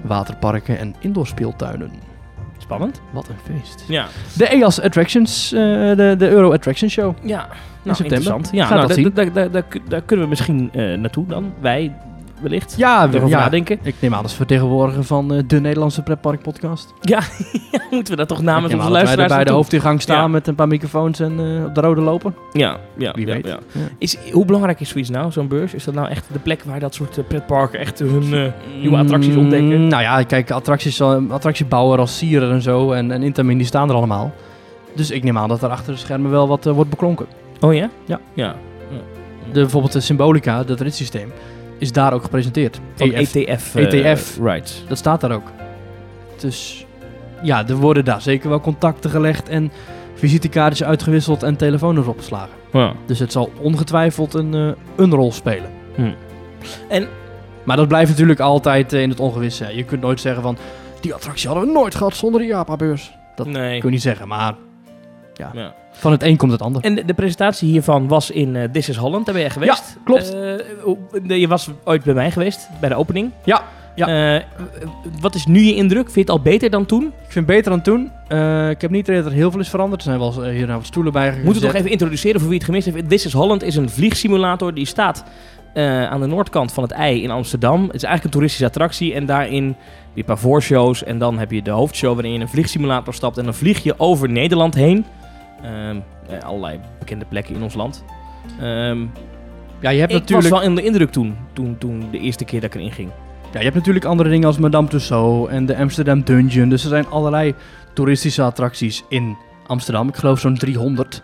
[0.04, 1.90] waterparken en indoorspeeltuinen.
[2.58, 3.00] Spannend.
[3.12, 3.84] Wat een feest.
[3.88, 4.06] Ja.
[4.36, 7.14] De EAS Attractions, eh, de, de Euro Attraction Show.
[7.22, 7.48] Ja.
[7.82, 8.02] Nou, september.
[8.04, 8.50] interessant.
[8.52, 11.52] Ja, nou, daar kunnen we misschien eh, naartoe dan.
[11.60, 11.92] Wij
[12.44, 12.74] wellicht.
[12.76, 13.38] Ja, Erover ja.
[13.38, 13.78] nadenken.
[13.82, 16.94] Ik neem aan als vertegenwoordiger van eh, de Nederlandse pretpark podcast.
[17.00, 17.20] Ja,
[17.90, 20.28] moeten we dat toch namens onze dat wij luisteraars bij de hoofdingang staan Ja.
[20.28, 22.34] met een paar microfoons en eh, op de rode lopen.
[22.52, 23.46] Ja, ja, Wie weet.
[23.46, 23.58] ja.
[23.98, 25.74] Is, hoe belangrijk is zoiets nou, zo'n beurs?
[25.74, 29.36] Is dat nou echt de plek waar dat soort eh, pretparken echt hun nieuwe attracties
[29.36, 29.80] ontdekken?
[29.80, 33.88] Mm, nou ja, kijk, attracties, attractiebouwer als Sieren en zo en, en Intamin, die staan
[33.88, 34.32] er allemaal.
[34.94, 37.26] Dus ik neem aan dat er achter de schermen wel wat wordt beklonken.
[37.60, 37.90] Oh ja?
[38.04, 38.20] Ja.
[38.34, 38.54] Ja.
[39.52, 41.32] De, bijvoorbeeld de Symbolica, dat ritssysteem,
[41.78, 42.80] is daar ook gepresenteerd.
[42.94, 43.34] Van EF.
[43.34, 43.74] ETF.
[43.74, 44.38] eh, ETF.
[44.42, 44.82] Right.
[44.88, 45.50] Dat staat daar ook.
[46.40, 46.86] Dus
[47.42, 49.72] ja, er worden daar zeker wel contacten gelegd en
[50.14, 52.54] visitekaartjes uitgewisseld en telefoons opgeslagen.
[52.72, 52.92] Ja.
[53.06, 55.70] Dus het zal ongetwijfeld een, eh, een rol spelen.
[55.94, 56.12] Hm.
[56.88, 57.08] En-
[57.64, 59.76] maar dat blijft natuurlijk altijd eh, in het ongewisse.
[59.76, 60.56] Je kunt nooit zeggen van,
[61.00, 63.12] die attractie hadden we nooit gehad zonder de Japa-beurs.
[63.36, 63.78] Dat nee.
[63.78, 64.54] kun je niet zeggen, maar
[65.34, 65.74] Ja.
[65.96, 66.82] Van het een komt het ander.
[66.82, 69.96] En de, de presentatie hiervan was in eh This is Holland, daar ben je geweest.
[70.04, 70.34] klopt.
[70.34, 73.30] Eh, je was ooit bij mij geweest, bij de opening.
[73.44, 73.62] Ja,
[73.94, 74.34] ja.
[74.36, 74.42] Eh,
[75.20, 76.04] wat is nu je indruk?
[76.04, 77.02] Vind je het al beter dan toen?
[77.02, 78.04] Ik vind het beter dan toen.
[78.70, 80.00] Ik heb niet dat er heel veel is veranderd.
[80.00, 81.44] Er zijn wel hier nou wat stoelen bij gezet.
[81.44, 83.08] Moet het nog even introduceren voor wie het gemist heeft.
[83.08, 85.24] This is Holland is een vliegsimulator die staat
[86.10, 87.82] aan de noordkant van het ei in Amsterdam.
[87.84, 89.76] Het is eigenlijk een toeristische attractie en daarin heb
[90.14, 93.14] je een paar voorshows en dan heb je de hoofdshow waarin je in een vliegsimulator
[93.14, 95.04] stapt en dan vlieg je over Nederland heen.
[95.64, 95.96] Ehm,
[96.28, 98.04] eh, allerlei bekende plekken in ons land.
[98.60, 98.98] Ehm,
[99.80, 100.48] Ja, je hebt ik natuurlijk...
[100.48, 103.10] was wel in de indruk toen, toen, toen de eerste keer dat ik erin ging.
[103.52, 106.68] Ja, je hebt natuurlijk andere dingen als Madame Tussauds en de Amsterdam Dungeon.
[106.68, 107.54] Dus er zijn allerlei
[107.92, 110.08] toeristische attracties in Amsterdam.
[110.08, 111.20] Ik geloof zo'n 300.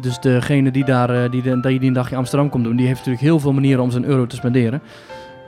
[0.00, 2.98] Dus degene die, daar, eh, die, die een dagje in Amsterdam komt doen, die heeft
[2.98, 4.82] natuurlijk heel veel manieren om zijn euro te spenderen.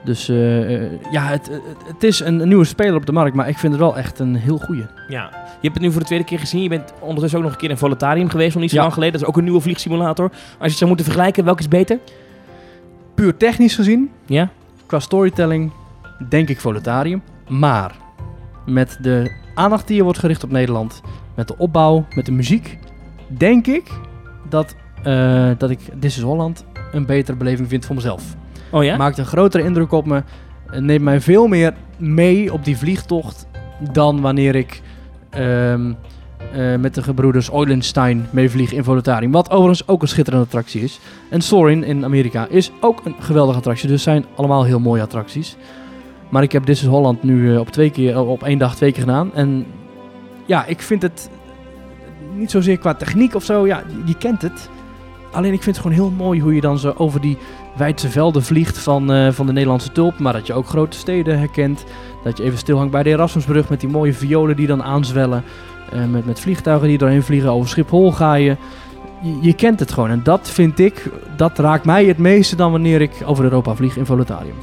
[0.05, 1.51] Dus eh, eh, ja, het,
[1.87, 4.19] het, is een, een nieuwe speler op de markt, maar ik vind het wel echt
[4.19, 4.87] een heel goeie.
[5.09, 5.31] Ja.
[5.33, 6.63] Je hebt het nu voor de tweede keer gezien.
[6.63, 8.83] Je bent ondertussen ook nog een keer in Voletarium geweest, nog niet zo Ja.
[8.83, 9.15] lang geleden.
[9.15, 10.25] Dat is ook een nieuwe vliegsimulator.
[10.31, 11.99] Als je het zou moeten vergelijken, welke is beter?
[13.15, 14.49] Puur technisch gezien, Ja?
[14.87, 15.71] qua storytelling,
[16.29, 17.23] denk ik Voletarium.
[17.49, 17.95] Maar
[18.67, 21.01] met de aandacht die er wordt gericht op Nederland,
[21.35, 22.79] met de opbouw, met de muziek,
[23.29, 23.91] denk ik
[24.49, 28.23] dat, eh, dat ik This is Holland een betere beleving vind voor mezelf.
[28.75, 28.97] Oh ja?
[28.97, 30.23] Maakt een grotere indruk op me,
[30.71, 33.47] neemt mij veel meer mee op die vliegtocht
[33.93, 34.83] dan wanneer ik
[35.31, 35.93] ehm,
[36.53, 39.33] eh, met de gebroeders Eulenstein meevlieg in Voletarium.
[39.33, 41.01] Wat overigens ook een schitterende attractie is.
[41.31, 43.89] En Soarin in Amerika is ook een geweldige attractie.
[43.89, 45.57] Dus zijn allemaal heel mooie attracties.
[46.29, 48.93] Maar ik heb This is Holland nu eh, op, twee keer, op één dag twee
[48.93, 49.35] keer gedaan.
[49.35, 49.67] En
[50.47, 51.31] ja, ik vind het
[52.35, 53.67] niet zozeer qua techniek of zo.
[53.67, 54.69] Ja, je kent het.
[55.35, 57.39] Alleen ik vind het gewoon heel mooi hoe je dan zo over die
[57.77, 60.19] wijdse velden vliegt van, eh, van de Nederlandse tulp.
[60.19, 61.85] Maar dat je ook grote steden herkent.
[62.23, 65.45] Dat je even stilhangt bij de Erasmusbrug met die mooie violen die dan aanzwellen.
[65.93, 67.51] Eh, met, met vliegtuigen die doorheen vliegen.
[67.51, 68.57] Over Schiphol ga je.
[69.41, 69.53] je.
[69.53, 70.11] Kent het gewoon.
[70.11, 73.97] En dat vind ik, dat raakt mij het meeste dan wanneer ik over Europa vlieg
[73.97, 74.57] in Voletarium.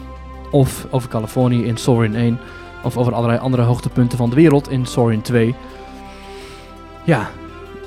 [0.52, 2.40] Of over Californië in Soarin 1.
[2.84, 5.56] Of over allerlei andere hoogtepunten van de wereld in Soarin 2.
[7.04, 7.30] Ja,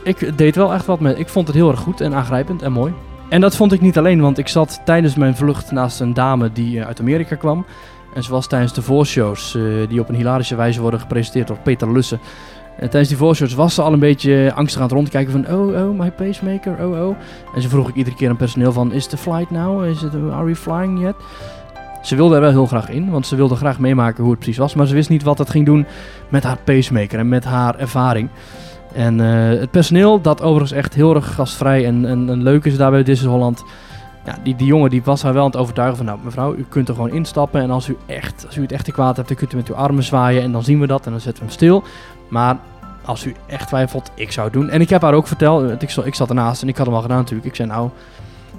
[0.05, 1.19] ik deed wel echt wat met.
[1.19, 2.93] Ik vond het heel erg goed en aangrijpend en mooi.
[3.29, 6.53] En dat vond ik niet alleen, want ik zat tijdens mijn vlucht naast een dame
[6.53, 7.67] die eh, uit Amerika kwam.
[8.15, 11.59] En ze was tijdens de voorshows, eh, die op een hilarische wijze worden gepresenteerd door
[11.63, 12.21] Peter Lussen.
[12.77, 15.57] En tijdens die voorshows was ze al een beetje angstig aan het rondkijken van...
[15.57, 17.17] Oh, oh, my pacemaker, oh, oh.
[17.55, 18.93] En ze vroeg ik iedere keer aan personeel van...
[18.93, 19.85] Is the flight now?
[19.85, 21.15] Is it, are we flying yet?
[22.03, 24.59] Ze wilde er wel heel graag in, want ze wilde graag meemaken hoe het precies
[24.59, 24.75] was.
[24.75, 25.87] Maar ze wist niet wat het ging doen
[26.29, 28.29] met haar pacemaker en met haar ervaring.
[28.95, 32.77] En eh, het personeel, dat overigens echt heel erg gastvrij en, en, en leuk is
[32.77, 33.65] daar bij Disney Holland.
[34.25, 36.07] Ja, die, die jongen die was haar wel aan het overtuigen van...
[36.07, 37.61] Nou, mevrouw, u kunt er gewoon instappen.
[37.61, 39.69] En als u, echt, als u het echt te kwaad hebt, dan kunt u met
[39.69, 40.43] uw armen zwaaien.
[40.43, 41.83] En dan zien we dat en dan zetten we hem stil.
[42.29, 42.59] Maar
[43.05, 44.69] als u echt twijfelt, ik zou het doen.
[44.69, 47.03] En ik heb haar ook verteld, ik, ik zat ernaast en ik had hem al
[47.03, 47.47] gedaan natuurlijk.
[47.47, 47.91] Ik zei nou,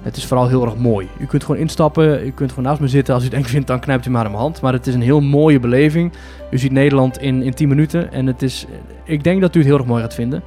[0.06, 1.08] het is vooral heel erg mooi.
[1.18, 3.14] U kunt gewoon instappen, u kunt gewoon naast me zitten.
[3.14, 4.60] Als u het eng vindt, dan knijpt u maar in mijn hand.
[4.60, 6.12] Maar het is een heel mooie beleving.
[6.50, 8.12] U ziet Nederland in, in 10 minuten.
[8.12, 8.66] En het is,
[9.04, 10.42] ik denk dat u het heel erg mooi gaat vinden.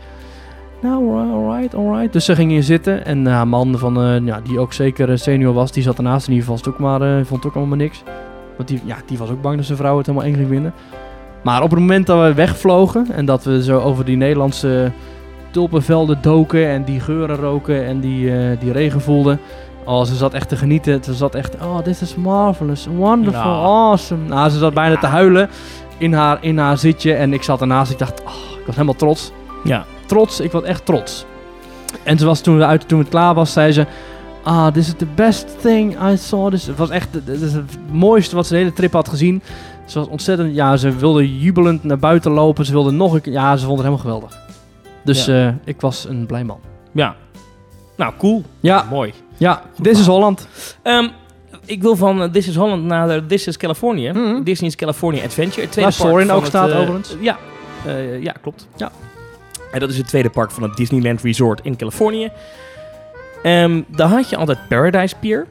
[0.82, 2.14] Nou, alright, alright.
[2.14, 3.06] Dus ze ging hier zitten.
[3.06, 6.28] En haar man, van, eh, ja, die ook zeker eh, senior was, die zat ernaast.
[6.28, 8.04] In ieder geval ook, maar, eh, vond ook allemaal niks.
[8.58, 10.74] Want die, ja, die was ook bang dat zijn vrouw het helemaal eng ging vinden.
[11.44, 14.92] Maar op het moment dat we wegvlogen en dat we zo over die Nederlandse
[15.52, 19.40] tulpenvelden doken en die geuren roken en die, eh, die regen voelden.
[19.86, 21.04] Oh, ze zat echt te genieten.
[21.04, 24.28] Ze zat echt, oh, this is marvelous, wonderful, awesome.
[24.28, 25.50] Nou, ze zat bijna te huilen
[25.98, 27.92] in haar, in haar zitje en ik zat ernaast.
[27.92, 29.32] Ik dacht, oh, ik was helemaal trots.
[29.64, 29.86] Ja.
[30.06, 31.26] Trots, ik was echt trots.
[32.04, 33.86] En ze was toen, we uit, toen het klaar was, zei ze...
[34.44, 36.52] Ah, this is the best thing I saw.
[36.52, 36.68] This.
[36.68, 39.42] Het was echt dit is het mooiste wat ze de hele trip had gezien.
[39.86, 42.66] Ze was ontzettend, ja, ze wilde jubelend naar buiten lopen.
[42.66, 44.49] Ze wilde nog een keer, ja, ze vond het helemaal geweldig.
[45.04, 46.60] Dus eh, ik was een blij man.
[46.94, 47.16] Ja.
[47.98, 48.44] Nou, cool.
[48.60, 49.14] Ja, Mooi.
[49.38, 50.48] ja, dit is Holland.
[50.84, 51.08] Ehm,
[51.66, 54.14] ik wil van eh, This is Holland naar This is California.
[54.14, 54.44] Mhm.
[54.44, 55.62] Disney's California Adventure.
[55.62, 57.16] Het tweede Waar van ook het, staat eh, overigens.
[57.20, 57.38] Ja,
[58.20, 58.68] ja, klopt.
[58.76, 58.92] Ja.
[59.72, 62.32] En dat is het tweede park van het Disneyland Resort in Californië.
[63.44, 65.48] Ehm, daar had je altijd Paradise Pier.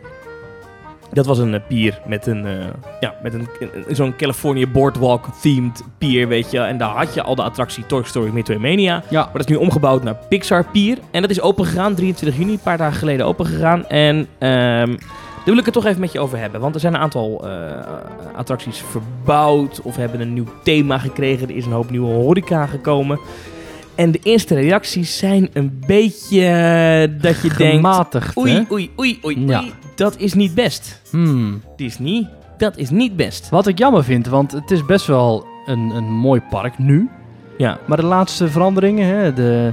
[1.12, 2.52] Dat was een eh, pier met een, eh,
[3.00, 3.48] ja, met een,
[3.90, 6.58] zo'n California Boardwalk themed pier, weet je.
[6.58, 9.02] En daar had je al de attractie Toy Story Midway Mania.
[9.08, 10.98] Ja, Maar dat is nu omgebouwd naar Pixar Pier.
[11.10, 13.86] En dat is open gegaan, 23 juni, een paar dagen geleden open gegaan.
[13.86, 14.96] En ehm,
[15.48, 16.60] daar wil ik het toch even met je over hebben.
[16.60, 17.50] Want er zijn een aantal eh,
[18.36, 21.48] attracties verbouwd of hebben een nieuw thema gekregen.
[21.48, 23.18] Er is een hoop nieuwe horeca gekomen.
[23.98, 27.74] En de eerste reacties zijn een beetje eh, dat je denkt...
[27.76, 28.40] gematigd, hè?
[28.40, 29.60] Oei, oei, oei, oei, Ja.
[29.60, 29.72] oei.
[29.94, 31.00] Dat is niet best.
[31.10, 31.62] Hmm.
[31.76, 33.48] Disney, dat is niet best.
[33.48, 37.08] Wat ik jammer vind, want het is best wel een, een mooi park nu.
[37.58, 39.72] Ja, Maar de laatste veranderingen, hè, de,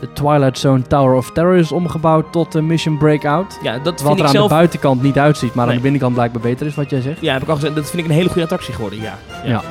[0.00, 3.58] de Twilight Zone Tower of Terror is omgebouwd tot de Mission Breakout.
[3.62, 4.48] ja dat Wat vind er ik aan zelf...
[4.48, 5.74] de buitenkant niet uitziet, maar Nee.
[5.74, 7.20] aan de binnenkant blijkbaar beter is, wat jij zegt.
[7.20, 7.74] Ja, heb ik al gezegd.
[7.74, 9.18] Dat vind ik een hele goede attractie geworden, ja.
[9.44, 9.62] Ja.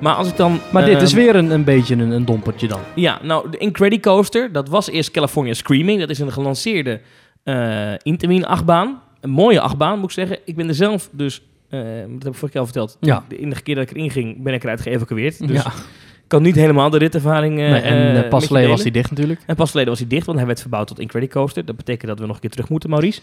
[0.00, 0.60] Maar als ik dan...
[0.72, 2.80] Maar dit is ehm, weer een, een beetje een, een dompertje dan.
[2.94, 6.00] Ja, nou, de Incredicoaster, dat was eerst California Screaming.
[6.00, 7.00] Dat is een gelanceerde
[7.44, 9.00] eh Intamin achtbaan.
[9.20, 10.38] Een mooie achtbaan, moet ik zeggen.
[10.44, 12.96] Ik ben er zelf dus, eh, dat heb ik vorige keer al verteld.
[13.00, 13.24] Ja.
[13.28, 15.48] De enige keer dat ik erin ging, ben ik eruit geëvacueerd.
[15.48, 15.66] Dus ja.
[15.66, 19.10] ik kan niet helemaal de ritervaring eh Nee, en met pas geleden was hij dicht
[19.10, 19.40] natuurlijk.
[19.46, 21.64] En pas geleden was hij dicht, want hij werd verbouwd tot Incredicoaster.
[21.64, 23.20] Dat betekent dat we nog een keer terug moeten, Maurice.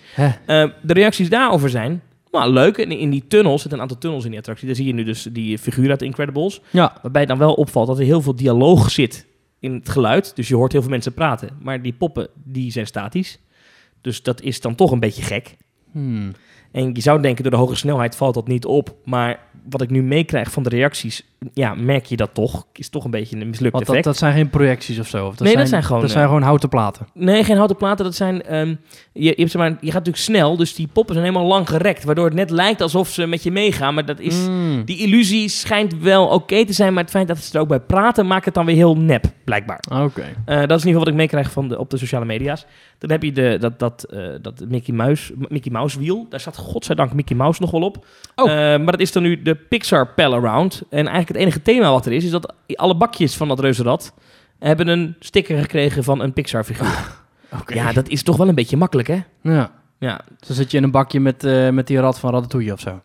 [0.81, 2.01] De reacties daarover zijn...
[2.35, 2.77] Nou, leuk.
[2.77, 4.67] En in die tunnels, zitten een aantal tunnels in die attractie.
[4.67, 6.61] Daar zie je nu dus die figuur uit Incredibles.
[6.69, 9.25] Ja, Waarbij dan wel opvalt dat er heel veel dialoog zit
[9.59, 10.35] in het geluid.
[10.35, 11.49] Dus je hoort heel veel mensen praten.
[11.61, 13.39] Maar die poppen, die zijn statisch.
[14.01, 15.57] Dus dat is dan toch een beetje gek.
[15.91, 16.31] Hmm.
[16.71, 18.95] En je zou denken, door de hoge snelheid valt dat niet op.
[19.03, 22.65] Maar wat ik nu meekrijg van de reacties, ja, merk je dat toch?
[22.73, 24.03] Is toch een beetje een mislukt want dat, effect.
[24.03, 25.27] dat zijn geen projecties of zo.
[25.27, 27.07] Of Nee, dat zijn gewoon, Dat eh, zijn gewoon houten platen.
[27.13, 28.05] Nee, geen houten platen.
[28.05, 28.43] Dat zijn.
[28.43, 31.47] ehm, je, je, hebt, zeg maar, je gaat natuurlijk snel, dus die poppen zijn helemaal
[31.47, 32.03] lang gerekt.
[32.03, 33.93] Waardoor het net lijkt alsof ze met je meegaan.
[33.93, 34.45] Maar dat is.
[34.45, 34.85] Hmm.
[34.85, 36.93] Die illusie schijnt wel oké te zijn.
[36.93, 39.25] Maar het feit dat ze er ook bij praten, maakt het dan weer heel nep,
[39.43, 39.83] blijkbaar.
[39.91, 40.23] Oké.
[40.45, 42.65] Eh, dat is in ieder geval wat ik meekrijg van de, op de sociale media's.
[42.97, 46.25] Dan heb je de, dat, dat, eh, dat Mickey, Mouse, Mickey Mouse wiel.
[46.29, 48.05] Daar staat godzijdank Mickey Mouse nog wel op.
[48.35, 48.45] Oh.
[48.45, 50.81] Maar dat is dan nu de Pixar Pal Around.
[50.89, 54.13] En eigenlijk het enige thema wat er is, is dat alle bakjes van dat reuzenrad
[54.59, 57.23] hebben een sticker gekregen van een Pixar figuur.
[57.61, 57.73] Oké.
[57.73, 59.19] Ja, dat is toch wel een beetje makkelijk, hè?
[59.41, 59.71] Ja.
[59.99, 62.79] Ja, Dan zit je in een bakje met, eh, met die rat van Ratatouille of
[62.79, 63.01] zo.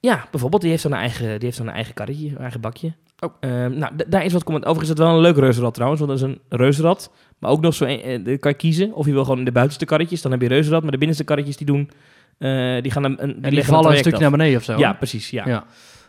[0.00, 2.60] ja bijvoorbeeld, die heeft dan een eigen, die heeft dan een eigen karretje, een eigen
[2.60, 2.92] bakje.
[3.20, 3.34] Oh.
[3.40, 4.64] Ehm, nou, daar is wat comment.
[4.64, 7.10] Overigens is het wel een leuk reuzenrad trouwens, want dat is een reuzenrad.
[7.38, 9.52] Maar ook nog zo, een, eh, kan je kiezen of je wil gewoon in de
[9.52, 10.82] buitenste karretjes, dan heb je reuzenrad.
[10.82, 11.90] Maar de binnenste karretjes die doen,
[12.38, 14.78] eh, die gaan een, een, En die leggen vallen een stukje naar beneden of zo.
[14.78, 15.46] Ja, precies, ja.
[15.46, 15.64] ja.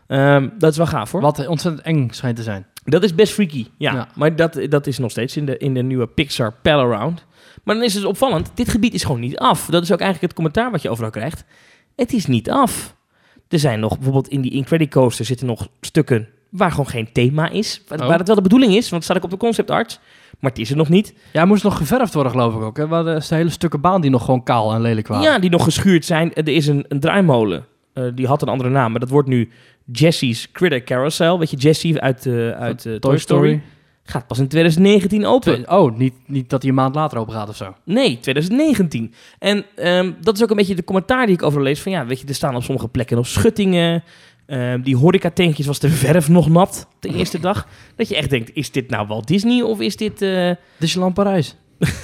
[0.08, 1.22] Ehm, dat is wel gaaf hoor.
[1.22, 2.65] Wat ontzettend eng schijnt te zijn.
[2.84, 3.94] Dat is best freaky, ja.
[3.94, 4.08] Ja.
[4.15, 7.26] Maar dat, dat is nog steeds in de, in de nieuwe Pixar Pal Around.
[7.63, 9.65] Maar dan is het dus opvallend, dit gebied is gewoon niet af.
[9.65, 11.44] Dat is ook eigenlijk het commentaar wat je overal krijgt.
[11.96, 12.96] Het is niet af.
[13.48, 17.82] Er zijn nog, bijvoorbeeld in die Incredicoaster zitten nog stukken waar gewoon geen thema is.
[17.88, 18.08] Waar, Oh.
[18.08, 20.00] waar het wel de bedoeling is, want het staat ook op de concept art.
[20.39, 21.13] Maar het is er nog niet.
[21.34, 22.78] Ja, moest nog geverfd worden geloof ik ook.
[22.78, 22.88] Hè?
[22.88, 25.24] Waar de hele stukken baan die nog gewoon kaal en lelijk waren.
[25.32, 26.34] Ja, die nog geschuurd zijn.
[26.34, 27.65] Er is een, een draaimolen.
[27.94, 29.50] Eh, die had een andere naam, maar dat wordt nu
[29.91, 31.39] Jesse's Critter Carousel.
[31.39, 33.62] Weet je, Jesse uit, eh, uit eh, Toy, Story.
[34.04, 35.71] Gaat pas in 2019 open.
[35.71, 37.76] Oh, niet, niet dat hij een maand later open gaat of zo.
[37.84, 39.13] Nee, 2019.
[39.39, 41.82] En ehm, dat is ook een beetje de commentaar die ik over lees.
[41.82, 44.04] Van ja, weet je, er staan op sommige plekken nog schuttingen.
[44.45, 47.67] Ehm, die horecatankjes was de verf nog nat de eerste dag.
[47.95, 50.21] Dat je echt denkt, is dit nou Walt Disney of is dit...
[50.21, 51.56] eh, Disneyland Parijs.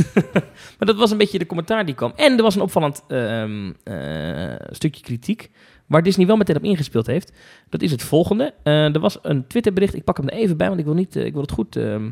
[0.78, 2.14] maar dat was een beetje de commentaar die kwam.
[2.16, 5.50] En er was een opvallend ehm, eh, stukje kritiek.
[5.92, 7.32] Waar Disney wel meteen op ingespeeld heeft.
[7.70, 8.54] Dat is het volgende.
[8.64, 9.96] Eh, er was een Twitterbericht.
[9.96, 11.76] Ik pak hem er even bij, want ik wil, niet, eh, ik wil het goed,
[11.76, 12.12] ehm,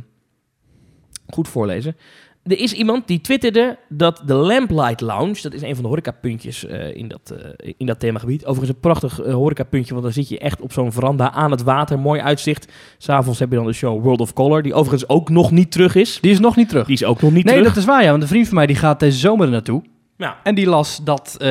[1.27, 1.95] goed voorlezen.
[2.43, 6.65] Er is iemand die twitterde dat de Lamplight Lounge, dat is een van de horecapuntjes
[6.65, 7.35] eh in, dat,
[7.77, 8.45] in dat themagebied.
[8.45, 11.99] Overigens een prachtig horecapuntje, want dan zit je echt op zo'n veranda aan het water,
[11.99, 12.71] mooi uitzicht.
[12.97, 15.95] S'avonds heb je dan de show World of Color, die overigens ook nog niet terug
[15.95, 16.17] is.
[16.21, 16.85] Die is nog niet terug.
[16.85, 17.69] Die is ook nog niet nee, terug.
[17.69, 18.09] dat is waar ja.
[18.09, 19.81] Want een vriend van mij die gaat deze zomer er naartoe.
[20.19, 20.37] Ja.
[20.43, 21.47] En die las dat eh,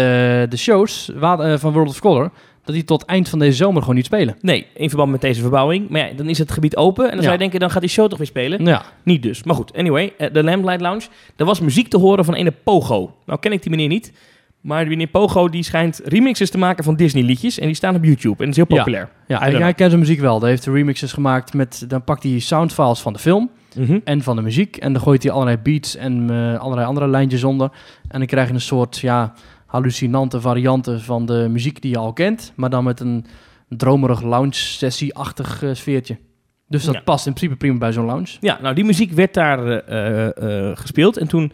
[0.48, 2.31] de shows eh, van World of Color...
[2.64, 4.37] dat die tot eind van deze zomer gewoon niet spelen.
[4.40, 5.88] Nee, in verband met deze verbouwing.
[5.88, 7.04] Maar ja, dan is het gebied open.
[7.04, 7.22] En dan Ja.
[7.22, 8.64] zou je denken, dan gaat die show toch weer spelen.
[8.64, 8.83] Ja.
[9.02, 9.42] Niet dus.
[9.42, 10.12] Maar goed, anyway.
[10.18, 11.07] eh, de Lamplight Lounge.
[11.37, 13.14] Er was muziek te horen van ene Pogo.
[13.26, 14.12] Nou ken ik die meneer niet.
[14.61, 17.59] Maar die meneer Pogo die schijnt remixes te maken van Disney liedjes.
[17.59, 18.37] En die staan op YouTube.
[18.44, 18.76] En dat is heel Ja.
[18.76, 19.09] populair.
[19.26, 20.40] Ja, don't hij kent zijn muziek wel.
[20.40, 21.85] Hij heeft remixes gemaakt met...
[21.88, 23.98] Dan pakt hij soundfiles van de film Mhm.
[24.04, 24.76] en van de muziek.
[24.76, 27.70] En dan gooit hij allerlei beats en eh, allerlei andere lijntjes onder.
[28.09, 29.33] En dan krijg je een soort, ja,
[29.66, 32.52] hallucinante varianten van de muziek die je al kent.
[32.57, 33.24] Maar dan met een
[33.68, 36.16] dromerig lounge-sessie-achtig eh, sfeertje.
[36.68, 37.00] Dus dat Ja.
[37.00, 38.37] past in principe prima bij zo'n lounge.
[38.40, 41.16] Ja, nou die muziek werd daar eh, gespeeld.
[41.16, 41.52] En toen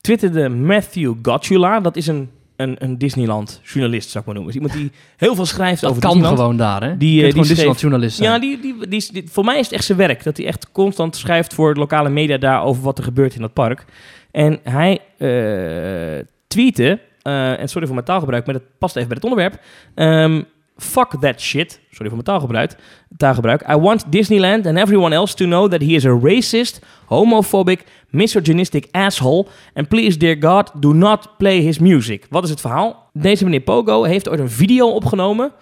[0.00, 4.54] twitterde Matthew Gotula, dat is een, een, een Disneyland-journalist, zou ik maar noemen.
[4.54, 6.40] Is iemand die heel veel schrijft Dat over kan Disneyland.
[6.40, 6.96] gewoon daar, hè?
[6.96, 8.18] Die, eh, uh, die gewoon Disneyland-journalist.
[8.18, 10.24] Ja, die, die, die, voor mij is het echt zijn werk.
[10.24, 13.40] Dat hij echt constant schrijft voor de lokale media daar over wat er gebeurt in
[13.40, 13.84] dat park.
[14.30, 19.16] En hij eh tweette, eh, en sorry voor mijn taalgebruik, maar dat past even bij
[19.20, 19.60] het onderwerp.
[19.94, 20.42] Ehm,
[20.76, 21.70] fuck that shit.
[21.90, 22.76] Sorry voor mijn taalgebruik.
[23.16, 23.68] taalgebruik.
[23.70, 28.88] I want Disneyland and everyone else to know that he is a racist, homophobic, misogynistic
[28.90, 29.46] asshole.
[29.74, 32.26] And please, dear God, do not play his music.
[32.30, 33.10] Wat is het verhaal?
[33.12, 35.52] Deze meneer Pogo heeft ooit een video opgenomen.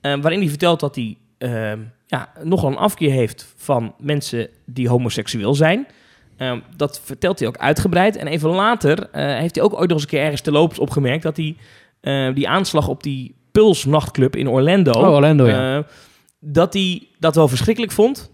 [0.00, 4.88] eh, waarin hij vertelt dat hij ehm, ja, nogal een afkeer heeft van mensen die
[4.88, 5.86] homoseksueel zijn.
[6.36, 8.16] Ehm, dat vertelt hij ook uitgebreid.
[8.16, 10.78] En even later eh, heeft hij ook ooit nog eens een keer ergens te loops
[10.78, 11.56] opgemerkt dat hij
[12.00, 14.90] eh, die aanslag op die Puls nachtclub in Orlando.
[14.90, 15.76] Oh, Orlando, ja.
[15.76, 15.84] eh,
[16.40, 18.30] dat hij dat wel verschrikkelijk vond.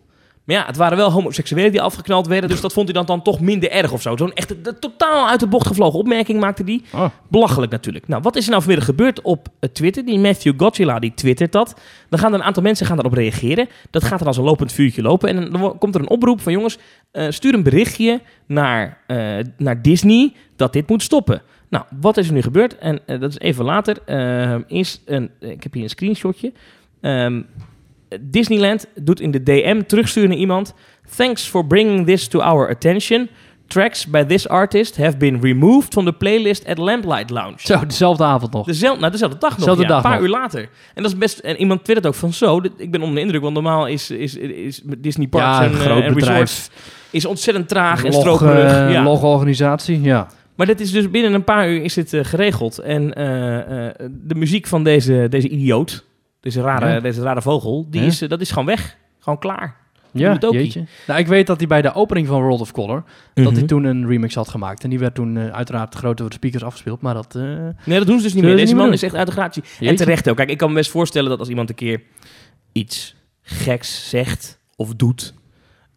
[0.47, 2.51] Maar ja, het waren wel homoseksuelen die afgeknald werden.
[2.51, 4.17] Dus dat vond hij dan, dan toch minder erg of zo.
[4.17, 6.83] Zo'n echt totaal uit de bocht gevlogen opmerking maakte hij.
[6.93, 7.07] Oh.
[7.29, 8.09] Belachelijk natuurlijk.
[8.09, 10.05] Nou, wat is er nou vanmiddag gebeurd op eh, Twitter?
[10.05, 11.81] Die Matthew Godzilla die twittert dat.
[12.09, 13.69] Dan gaan er een aantal mensen gaan daarop reageren.
[13.91, 15.29] Dat gaat dan als een lopend vuurtje lopen.
[15.29, 16.79] En dan komt er een oproep van jongens,
[17.11, 19.05] eh, stuur een berichtje naar,
[19.57, 21.43] naar Disney dat dit moet stoppen.
[21.77, 22.79] Nou, wat is er nu gebeurd?
[22.79, 23.97] En eh, dat is even later.
[24.05, 26.53] eh, is een, ik heb hier een screenshotje.
[27.01, 27.41] Ehm,
[28.21, 30.75] Disneyland doet in de DM terugsturen naar iemand.
[31.17, 33.29] Thanks for bringing this to our attention.
[33.67, 37.55] Tracks by this artist have been removed from the playlist at Lamplight Lounge.
[37.59, 38.67] Zo, dezelfde avond nog.
[38.67, 40.23] Dezelfde, nou, dezelfde dag nog, Dezelfde ja, dag een paar nog.
[40.23, 40.61] uur later.
[40.95, 41.39] En dat is best.
[41.39, 42.61] En iemand twittert ook van zo.
[42.61, 45.71] dit- ik ben onder de indruk, want normaal is, is, is Disney Parks Ja, en,
[45.73, 46.39] een eh, groot en bedrijf.
[46.41, 46.71] resorts
[47.11, 48.73] is ontzettend traag en stroperig.
[48.73, 49.03] eh, ja.
[49.03, 50.27] Logorganisatie, ja.
[50.57, 52.79] Maar dit is dus binnen een paar uur is dit eh, geregeld.
[52.79, 56.05] En eh, eh, de muziek van deze, deze idioot,
[56.41, 57.01] deze rare, Ja.
[57.01, 58.07] deze rare vogel, die Ja.
[58.07, 58.97] is, dat is gewoon weg.
[59.19, 59.77] Gewoon klaar.
[60.13, 60.85] Ja, jeetje.
[61.07, 63.55] Nou, ik weet dat hij bij de opening van World of Color, dat Mhm.
[63.55, 64.85] hij toen een remix had gemaakt.
[64.85, 67.35] En die werd toen uiteraard groot door de speakers afgespeeld, maar dat...
[67.35, 68.51] Nee, dat doen ze dus niet meer.
[68.53, 69.63] ze Deze niet man meer is echt uit de gratie.
[69.81, 70.37] En terecht ook.
[70.37, 72.03] Kijk, ik kan me best voorstellen dat als iemand een keer
[72.73, 75.35] iets geks zegt of doet,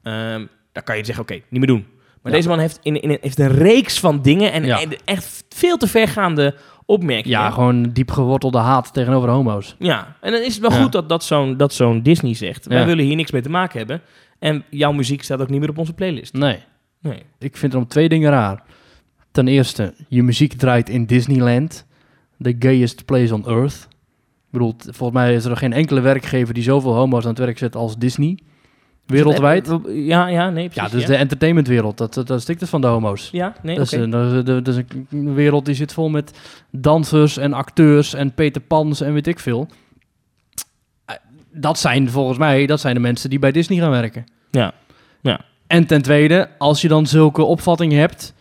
[0.03, 1.85] ehm, dan kan je zeggen, oké, niet meer doen.
[2.21, 2.37] Maar Ja.
[2.37, 4.81] deze man heeft, in, in, heeft een reeks van dingen en, Ja.
[4.81, 6.55] en echt veel te vergaande
[6.85, 7.39] opmerkingen.
[7.39, 9.75] ja, gewoon diep gewortelde haat tegenover homo's.
[9.79, 10.81] Ja, en dan is het wel Ja.
[10.81, 11.09] goed dat,
[11.57, 14.01] dat zo'n Disney zegt, wij willen hier niks mee te maken hebben.
[14.39, 16.33] En jouw muziek staat ook niet meer op onze playlist.
[16.33, 16.59] Nee.
[17.01, 17.23] Nee.
[17.39, 18.63] Ik vind er om twee dingen raar.
[19.31, 21.85] Ten eerste, je muziek draait in Disneyland.
[22.41, 23.87] The gayest place on earth.
[23.91, 27.57] Ik bedoel, volgens mij is er geen enkele werkgever die zoveel homo's aan het werk
[27.57, 28.37] zet als Disney.
[29.09, 29.69] Wereldwijd.
[29.87, 30.91] Ja, ja, nee, Ja, precies.
[30.91, 33.29] dus de entertainmentwereld, dat, dat, dat stikt het van de homo's.
[33.31, 34.03] Ja, nee, dat, is, oké.
[34.03, 36.39] een- dat, is, dat is een wereld die zit vol met
[36.71, 39.67] dansers en acteurs en Peter Pans en weet ik veel.
[41.05, 41.15] Eh,
[41.51, 44.25] Dat zijn volgens mij dat zijn de mensen die bij Disney gaan werken.
[44.51, 44.73] Ja,
[45.21, 45.39] ja.
[45.67, 48.33] En ten tweede, als je dan zulke opvattingen hebt,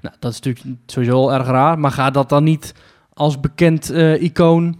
[0.00, 2.74] nou, dat is natuurlijk sowieso al erg raar, maar ga dat dan niet
[3.12, 4.76] als bekend eh, icoon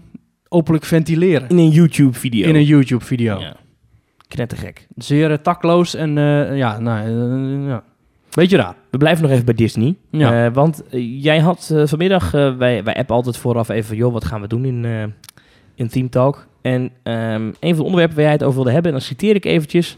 [0.48, 2.48] openlijk ventileren In een YouTube-video.
[2.48, 3.40] in een YouTube-video.
[3.40, 3.56] Ja.
[4.28, 4.86] Knettergek.
[4.96, 7.82] Zeer eh, takloos en eh, ja, nou, eh, ja,
[8.30, 8.74] beetje raar.
[8.90, 9.94] We blijven nog even bij Disney.
[10.10, 10.50] Ja.
[10.50, 10.82] Want
[11.20, 14.64] jij had vanmiddag, wij, wij appen altijd vooraf even van, joh, wat gaan we doen
[14.64, 15.12] in,
[15.74, 16.46] in Team Talk?
[16.62, 19.34] En ehm, een van de onderwerpen waar jij het over wilde hebben, en dan citeer
[19.34, 19.96] ik eventjes.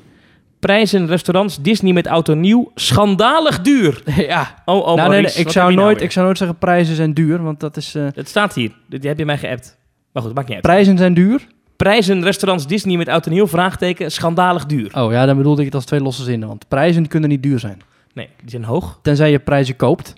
[0.59, 4.03] Prijzen restaurants Disney met auto nieuw, schandalig duur.
[4.29, 6.59] ja, Oh, oh, nou, nee, Maurice, nee, ik, zou nou nooit, ik zou nooit zeggen
[6.59, 7.93] prijzen zijn duur, want dat is...
[7.95, 9.79] Het staat hier, dit heb je mij geappt.
[10.12, 10.67] Maar goed, maakt niet uit.
[10.67, 11.47] prijzen zijn duur?
[11.77, 14.91] Prijzen restaurants Disney met auto nieuw, vraagteken, schandalig duur.
[14.99, 17.59] Oh ja, dan bedoelde ik het als twee losse zinnen, want prijzen kunnen niet duur
[17.59, 17.81] zijn.
[18.15, 18.99] Nee, die zijn hoog.
[19.03, 20.15] Tenzij je prijzen koopt,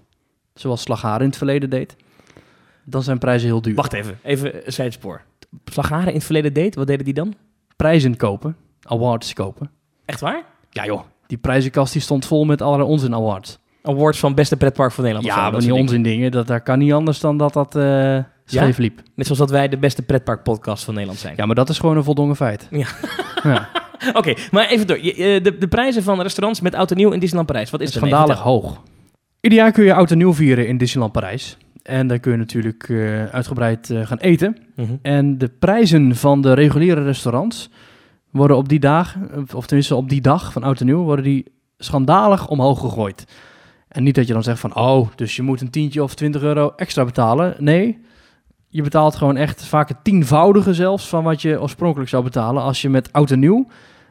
[0.54, 1.96] zoals Slagharen in het verleden deed.
[2.84, 3.74] Dan zijn prijzen heel duur.
[3.74, 5.22] Wacht even, even een zijspoor.
[5.64, 7.34] Slagaren in het verleden deed, wat deden die dan?
[7.76, 9.70] Prijzen kopen, awards kopen.
[10.04, 10.42] Echt waar?
[10.70, 13.58] Ja joh, die prijzenkast die stond vol met allerlei onzin awards.
[13.82, 15.34] Awards van beste pretpark van Nederland.
[15.34, 18.18] Ja, maar die onzin dingen, dat, dat kan niet anders dan dat dat eh
[18.50, 19.02] scheef liep.
[19.14, 21.34] Net zoals dat wij de beste pretpark podcast van Nederland zijn.
[21.36, 22.68] Ja, maar dat is gewoon een voldongen feit.
[22.70, 22.86] Ja.
[23.42, 23.68] ja.
[24.12, 24.96] Oké, maar even door.
[24.96, 27.70] Eh, De, de prijzen van restaurants met oud en nieuw in Disneyland Parijs.
[27.70, 27.96] Wat is het?
[27.96, 28.82] schandalig hoog.
[29.40, 31.56] Ieder jaar kun je oud en nieuw vieren in Disneyland Parijs.
[31.82, 34.56] En dan kun je natuurlijk eh, uitgebreid eh, gaan eten.
[34.76, 34.92] Mhm.
[35.02, 37.70] En de prijzen van de reguliere restaurants
[38.30, 39.16] worden op die dag,
[39.54, 41.44] of tenminste op die dag van oud en nieuw, worden die
[41.78, 43.24] schandalig omhoog gegooid.
[43.88, 46.42] En niet dat je dan zegt van, oh, dus je moet een tientje of 20
[46.42, 47.54] euro extra betalen.
[47.58, 47.98] Nee,
[48.68, 52.82] je betaalt gewoon echt vaak het tienvoudige zelfs van wat je oorspronkelijk zou betalen als
[52.82, 53.66] je met oud en nieuw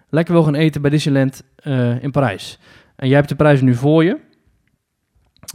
[0.10, 2.60] lekker wil gaan eten bij Disneyland eh, in Parijs.
[2.96, 4.18] En jij hebt de prijzen nu voor je.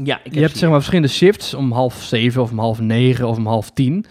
[0.05, 2.59] Ja, ik heb Je hebt ze zeg maar verschillende shifts om half zeven of om
[2.59, 4.05] half negen of om half tien.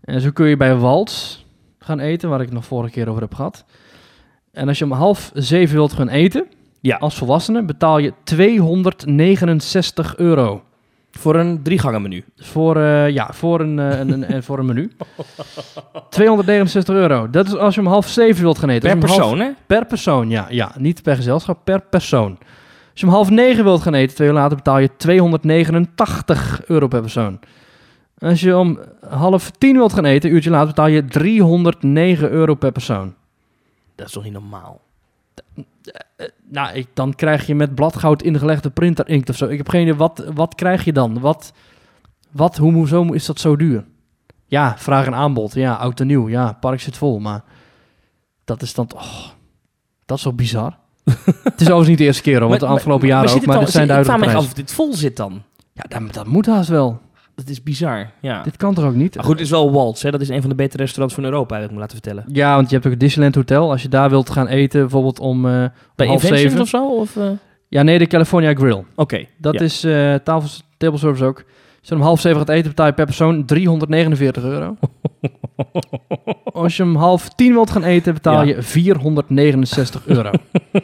[0.00, 1.44] En zo kun je bij Waltz,
[1.78, 3.64] gaan eten, waar ik het nog vorige keer over heb gehad.
[4.52, 6.46] En als je om half zeven wilt gaan eten,
[6.80, 6.96] Ja.
[6.96, 10.62] als volwassene, betaal je 269 euro.
[11.10, 12.24] Voor een drie gangen menu.
[12.36, 14.92] Voor, eh, ja, voor een, eh, een, een, een- voor een menu.
[16.10, 17.30] 269 euro.
[17.30, 18.98] Dat is als je om half zeven wilt gaan eten.
[18.98, 19.50] Per half- persoon, hè?
[19.66, 20.72] Per persoon, ja, ja.
[20.78, 22.38] Niet per gezelschap, per persoon.
[22.90, 26.88] Als je om half negen wilt gaan eten, twee uur later betaal je 289 euro
[26.88, 27.38] per persoon.
[28.18, 32.54] Als je om half tien wilt gaan eten, een uurtje later betaal je 309 euro
[32.54, 33.14] per persoon.
[33.94, 34.80] Dat is toch niet normaal?
[36.48, 39.46] Nou, ik, dan krijg je met bladgoud ingelegde printer inkt of zo.
[39.46, 41.20] Ik heb geen idee, wat, wat krijg je dan?
[41.20, 41.52] Wat,
[42.30, 43.84] wat hoe, hoezo is dat zo duur?
[44.46, 45.54] Ja, vraag en aanbod.
[45.54, 46.28] Ja, oud en nieuw.
[46.28, 47.44] Ja, park zit vol, maar
[48.44, 48.88] dat is dan...
[48.94, 49.26] Oh,
[50.04, 50.78] dat is zo bizar.
[51.44, 53.54] het is overigens niet de eerste keer, hoor, want de afgelopen jaren ook, het maar
[53.54, 55.42] dan- er zijn Ik vraag me af of dit vol zit dan.
[55.72, 57.00] Ja, dat, dat moet haast wel.
[57.40, 58.42] Dat is bizar, ja.
[58.42, 59.14] Dit kan toch ook niet?
[59.14, 60.10] Maar goed, het is wel Waltz, hè?
[60.10, 62.24] Dat is een van de betere restaurants van Europa, heb ik me laten vertellen.
[62.32, 63.70] Ja, want je hebt ook het Disneyland Hotel.
[63.70, 65.64] Als je daar wilt gaan eten, bijvoorbeeld om, eh,
[65.96, 66.60] Bij half zeven.
[66.60, 66.86] of zo?
[66.88, 67.30] Of, eh?
[67.68, 68.84] Ja, nee, de California Grill.
[68.94, 69.24] Oké.
[69.38, 69.60] Dat ja.
[69.60, 71.44] is eh tafel, table service ook.
[71.80, 74.76] Als je om half zeven gaat eten, betaal je per persoon 349 euro.
[76.52, 78.54] Als je om half tien wilt gaan eten, betaal Ja.
[78.56, 80.30] je 469 euro.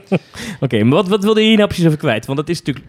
[0.61, 2.27] Oké, maar wat, wat wilde je hier nou precies over kwijt?
[2.27, 2.87] Want dat is natuurlijk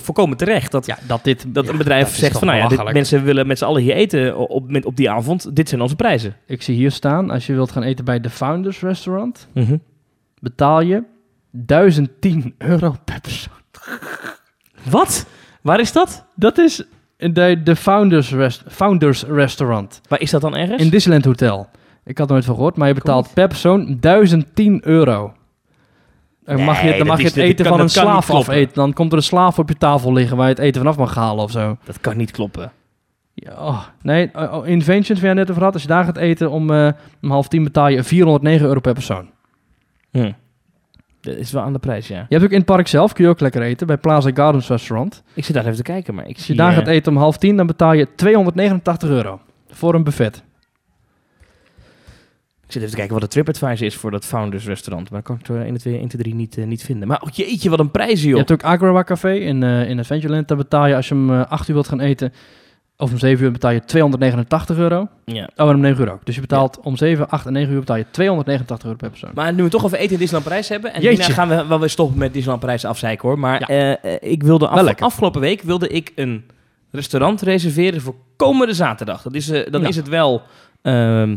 [0.00, 0.72] volkomen terecht.
[0.72, 1.44] Dat, ja, dat dit...
[1.48, 3.82] dat ja, een bedrijf dat zegt van, nou ja, dit, mensen willen met z'n allen
[3.82, 5.56] hier eten op, met, op die avond.
[5.56, 6.36] Dit zijn onze prijzen.
[6.46, 9.76] Ik zie hier staan, als je wilt gaan eten bij de Founders Restaurant, Mhm.
[10.40, 11.02] betaal je
[11.50, 13.52] 1010 euro per persoon.
[14.82, 15.26] Wat?
[15.62, 16.24] Waar is dat?
[16.34, 16.84] Dat is
[17.16, 20.82] de, de Founders, Rest- Founders Restaurant Waar is dat dan ergens?
[20.82, 21.68] in Disneyland Hotel.
[22.04, 25.32] Ik had er nooit van gehoord, maar je betaalt per persoon 1010 euro.
[26.44, 28.52] Dan mag je, dan mag je het eten kan- van een slaaf kloppen.
[28.54, 28.74] afeten.
[28.74, 31.14] Dan komt er een slaaf op je tafel liggen waar je het eten vanaf mag
[31.14, 31.76] halen of zo.
[31.84, 32.72] Dat kan niet kloppen.
[33.34, 35.72] Ja, oh, nee, oh, oh, Inventions, waar je net over had.
[35.72, 36.88] Als je daar gaat eten om, eh,
[37.22, 39.30] om half tien betaal je 409 euro per persoon.
[40.10, 40.32] Hm.
[41.24, 42.18] Dat is wel aan de prijs, ja.
[42.18, 44.68] Je hebt ook in het park zelf, kun je ook lekker eten, bij Plaza Gardens
[44.68, 45.22] Restaurant.
[45.34, 46.56] Ik zit daar even te kijken, maar ik Als je zie...
[46.56, 49.40] daar eh, gaat eten om half tien, dan betaal je 289 euro.
[49.68, 50.42] Voor een buffet.
[52.66, 55.10] Ik zit even te kijken wat de TripAdvisor is voor dat Founders restaurant.
[55.10, 57.08] Maar dat kan ik er 1, 2, 1, 2, 3 niet, eh, niet vinden.
[57.08, 58.36] Maar oh, jeetje, wat een prijzen, Je joh.
[58.36, 60.48] hebt ook Agua Café in, eh in Adventureland.
[60.48, 62.32] Daar betaal je als je om eh, 8 uur wilt gaan eten,
[62.96, 65.08] of om 7 uur betaal je 289 euro.
[65.24, 65.48] Ja.
[65.56, 66.24] Oh, en om 9 uur ook.
[66.26, 69.30] Dus je betaalt om 7, 8 en 9 uur betaal je 289 euro per persoon.
[69.34, 70.92] Maar nu we toch over eten in Disneyland Parijs hebben.
[70.94, 71.18] En Jeetje.
[71.18, 73.38] hierna gaan we wel weer stoppen met Disneyland Parijs afzeiken hoor.
[73.38, 73.66] Maar Ja.
[73.66, 76.44] eh, eh, ik wilde af, afgelopen week wilde ik een
[76.90, 79.22] restaurant reserveren voor komende zaterdag.
[79.22, 79.88] Dat is, eh, dan Ja.
[79.88, 80.42] is het wel
[80.82, 81.36] ehm,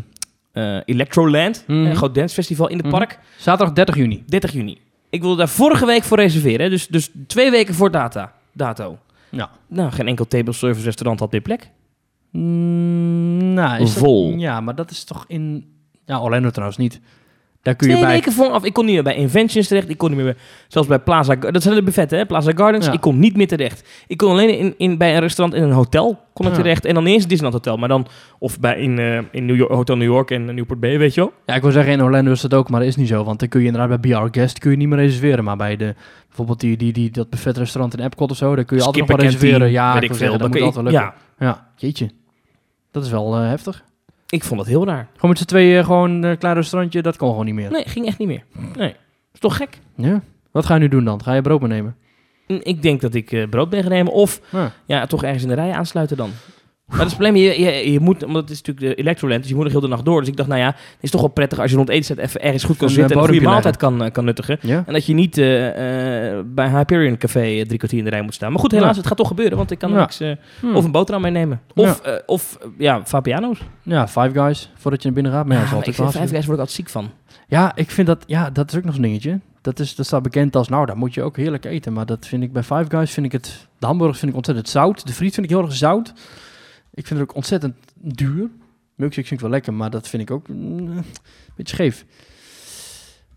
[0.52, 1.86] eh, Electroland, Mhm.
[1.86, 2.96] een groot dancefestival in het Mhm.
[2.96, 3.20] park.
[3.38, 4.24] Zaterdag 30 juni.
[4.26, 4.78] 30 juni.
[5.10, 6.70] Ik wilde daar vorige week voor reserveren.
[6.70, 8.98] Dus, dus twee weken voor data, dato.
[9.30, 9.50] Ja.
[9.68, 11.72] Nou, geen enkel table service restaurant had meer plek.
[12.32, 14.34] Mm, nou, is dat- Vol.
[14.38, 15.72] ja, maar dat is toch in...
[16.06, 17.00] Ja, Orlando trouwens niet.
[17.68, 18.16] Daar kun je Twee bij...
[18.16, 18.64] weken vooraf.
[18.64, 19.90] Ik kon niet meer bij Inventions terecht.
[19.90, 21.36] Ik kon niet meer bij, zelfs bij Plaza...
[21.36, 22.26] Dat zijn de buffetten, hè?
[22.26, 22.86] Plaza Gardens.
[22.86, 22.92] Ja.
[22.92, 23.88] Ik kon niet meer terecht.
[24.08, 26.58] Ik kon alleen in, in, bij een restaurant in een hotel kon ik Ja.
[26.58, 26.86] terecht.
[26.86, 27.78] En dan eens een Disneyland Hotel.
[27.80, 28.08] Maar dan...
[28.40, 31.22] Of bij in, eh, in New York, Hotel New York en Newport Bay, weet je
[31.22, 31.32] wel.
[31.46, 33.24] Ja, ik wil zeggen, in Orlando is dat ook, maar dat is niet zo.
[33.24, 35.44] Want dan kun je inderdaad bij BR Guest kun je niet meer reserveren.
[35.44, 35.96] Maar bij de,
[36.28, 39.08] bijvoorbeeld die, die, die, dat buffet restaurant in Epcot of zo, daar kun je altijd
[39.08, 39.72] nog wel reserveren.
[39.72, 41.02] Ja, ik ik wil zeggen, dat moet altijd lukken.
[41.04, 42.10] Ja, Ja, jeetje.
[42.92, 43.84] Dat is wel eh, heftig.
[44.30, 45.08] Ik vond dat heel raar.
[45.14, 47.72] Gewoon met z'n tweeën gewoon een klein restaurantje, dat kon gewoon niet meer.
[47.72, 48.44] Nee, ging echt niet meer.
[48.76, 48.96] Nee.
[49.34, 49.80] Is toch gek?
[49.96, 50.22] Ja.
[50.52, 51.24] Wat ga je nu doen dan?
[51.24, 51.96] Ga je brood meenemen?
[52.48, 54.14] Ik denk dat ik eh, brood ben gaan nemen.
[54.14, 54.72] Of Ja.
[54.86, 56.30] ja, toch ergens in de rij aansluiten dan.
[56.88, 59.56] Maar het probleem, je, je, je moet, omdat het is natuurlijk de Electroland, dus je
[59.56, 60.20] moet nog heel de nacht door.
[60.20, 62.42] Dus ik dacht, nou ja, het is toch wel prettig als je rond eten even
[62.42, 64.58] ergens goed kan zitten eh, en een goede bodempje maaltijd kan, eh, kan nuttigen.
[64.62, 64.84] Ja?
[64.88, 68.34] En dat je niet eh, eh, bij Hyperion Café drie kwartier in de rij moet
[68.34, 68.52] staan.
[68.52, 68.98] Maar goed, helaas, Ja.
[68.98, 70.02] het gaat toch gebeuren, want ik kan er Ja.
[70.02, 70.20] niks...
[70.20, 70.76] eh, Hm.
[70.76, 71.62] Of een boterham meenemen.
[71.76, 73.60] Of, eh, of ja, Fabiano's.
[73.84, 75.46] Ja, Five Guys, voordat je naar binnen gaat.
[75.46, 77.10] Maar ja, dat is altijd ik vind Five Guys word ik altijd ziek van.
[77.48, 79.40] Ja, ik vind dat, ja, dat is ook nog zo'n dingetje.
[79.62, 81.94] Dat, is, dat staat bekend als, nou, daar moet je ook heerlijk eten.
[81.94, 84.70] Maar dat vind ik bij Five Guys, vind ik het, de hamburgers vind ik ontzettend
[84.70, 85.08] zout.
[85.08, 86.14] De friet vind ik heel erg zout.
[86.98, 88.50] Ik vind het ook ontzettend duur.
[88.96, 91.04] Milkshake vind ik wel lekker, maar dat vind ik ook mm, een
[91.56, 92.06] beetje scheef.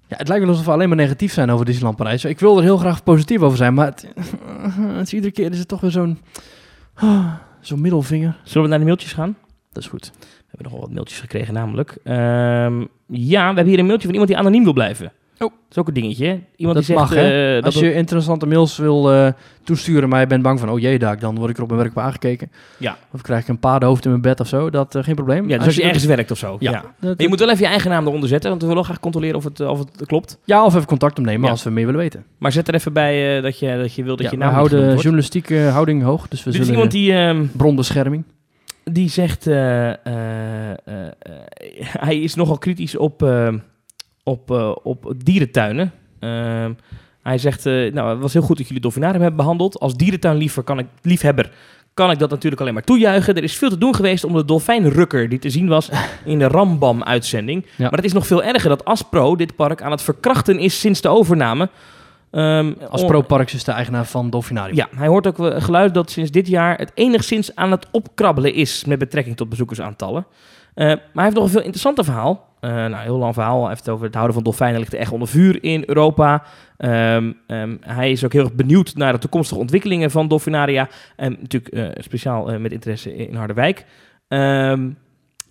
[0.08, 2.24] Ja, het lijkt wel alsof we alleen maar negatief zijn over Disneyland Parijs.
[2.24, 4.06] Ik wil er heel graag positief over zijn, maar het,
[4.98, 6.18] het is iedere keer is het toch weer zo'n
[7.60, 8.40] zo'n middelvinger.
[8.42, 9.36] Zullen we naar de mailtjes gaan?
[9.72, 10.10] Dat is goed.
[10.18, 11.98] We hebben nog wel wat mailtjes gekregen namelijk.
[12.04, 15.12] Ehm, ja, we hebben hier een mailtje van iemand die anoniem wil blijven.
[15.42, 15.50] Oh.
[15.50, 16.26] Dat is ook een dingetje.
[16.26, 16.40] hè?
[16.56, 16.98] Iemand Dat die zegt...
[17.08, 17.56] mag, hè?
[17.56, 19.32] eh, Als dat je interessante mails wil eh,
[19.64, 21.80] toesturen, maar je bent bang van, oh jee, daar, dan word ik er op mijn
[21.80, 22.50] werk op aangekeken.
[22.76, 22.96] Ja.
[23.12, 25.48] Of krijg ik een paardenhoofd in mijn bed of zo, dat eh, geen probleem.
[25.48, 26.56] Ja, dus als je ergens werkt of zo.
[26.58, 26.84] Ja.
[27.16, 29.36] Je moet wel even je eigen naam eronder zetten, want we willen wel graag controleren
[29.36, 30.38] of het, of het klopt.
[30.44, 31.50] Ja, of even contact opnemen Ja.
[31.50, 32.24] als we meer willen weten.
[32.38, 34.62] Maar zet er even bij dat, je, dat je wil dat ja, je we naam
[34.62, 37.12] niet houden journalistieke houding hoog, dus we Dit is zullen iemand die...
[37.12, 38.24] ehm, bronbescherming.
[38.84, 39.44] die zegt...
[42.08, 43.48] hij is nogal kritisch op, eh,
[44.30, 45.92] op, eh, op dierentuinen.
[46.18, 46.72] Ehm,
[47.22, 49.78] hij zegt, eh, nou, het was heel goed dat jullie dolfinarium hebben behandeld.
[49.80, 51.50] Als dierentuinliefhebber kan ik, liefhebber
[51.94, 53.34] kan ik dat natuurlijk alleen maar toejuichen.
[53.36, 55.90] Er is veel te doen geweest om de dolfijnrukker die te zien was
[56.24, 57.64] in de Rambam-uitzending.
[57.76, 57.84] Ja.
[57.84, 61.00] Maar het is nog veel erger dat Aspro dit park aan het verkrachten is sinds
[61.00, 61.68] de overname.
[62.30, 64.76] Ehm, Als on- Pro Parks is de eigenaar van Dolfinarium.
[64.76, 68.54] Ja, hij hoort ook eh, geluid dat sinds dit jaar het enigszins aan het opkrabbelen
[68.54, 70.26] is met betrekking tot bezoekersaantallen.
[70.74, 72.48] Maar hij heeft nog een veel interessanter verhaal.
[72.60, 73.68] Eh nou, heel lang verhaal.
[73.68, 76.42] Het over het houden van dolfijnen ligt er echt onder vuur in Europa.
[76.76, 80.88] Ehm, ehm, hij is ook heel erg benieuwd naar de toekomstige ontwikkelingen van dolfinaria.
[81.16, 83.84] En natuurlijk eh, speciaal eh, met interesse in Harderwijk.
[84.28, 84.90] Ehm,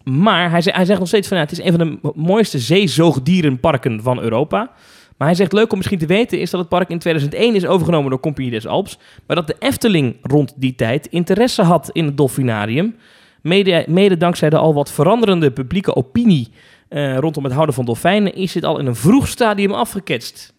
[0.03, 4.01] maar hij, hij zegt nog steeds van het is een van de mo- mooiste zeezoogdierenparken
[4.01, 4.72] van Europa.
[5.18, 7.66] Maar hij zegt leuk om misschien te weten is dat het park in 2001 is
[7.66, 8.99] overgenomen door Compagnie des Alps.
[9.28, 12.95] Maar dat de Efteling rond die tijd interesse had in het dolfinarium.
[13.41, 16.47] Mede, mede dankzij de al wat veranderende publieke opinie
[16.89, 20.53] eh, rondom het houden van dolfijnen is dit al in een vroeg stadium afgeketst.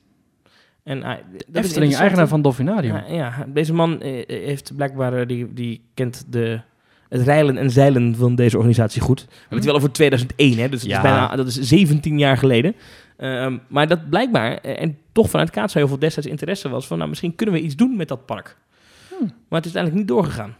[0.82, 2.94] En, dat is Efteling, eigenaar van Dolfinarium.
[2.94, 6.60] Ja, ja, deze man eh, heeft blijkbaar, eh, die, die kent de,
[7.08, 9.20] het reilen en zeilen van deze organisatie goed.
[9.20, 10.96] We hebben het wel over 2001, hè, dus Ja.
[10.96, 12.74] is bijna, dat is 17 jaar geleden.
[13.16, 17.08] Ehm, maar dat blijkbaar, eh, en toch vanuit Kaatsheuvel veel destijds interesse was van, nou,
[17.08, 18.56] misschien kunnen we iets doen met dat park.
[19.08, 19.32] Hmm.
[19.48, 20.56] Maar het is uiteindelijk niet doorgegaan.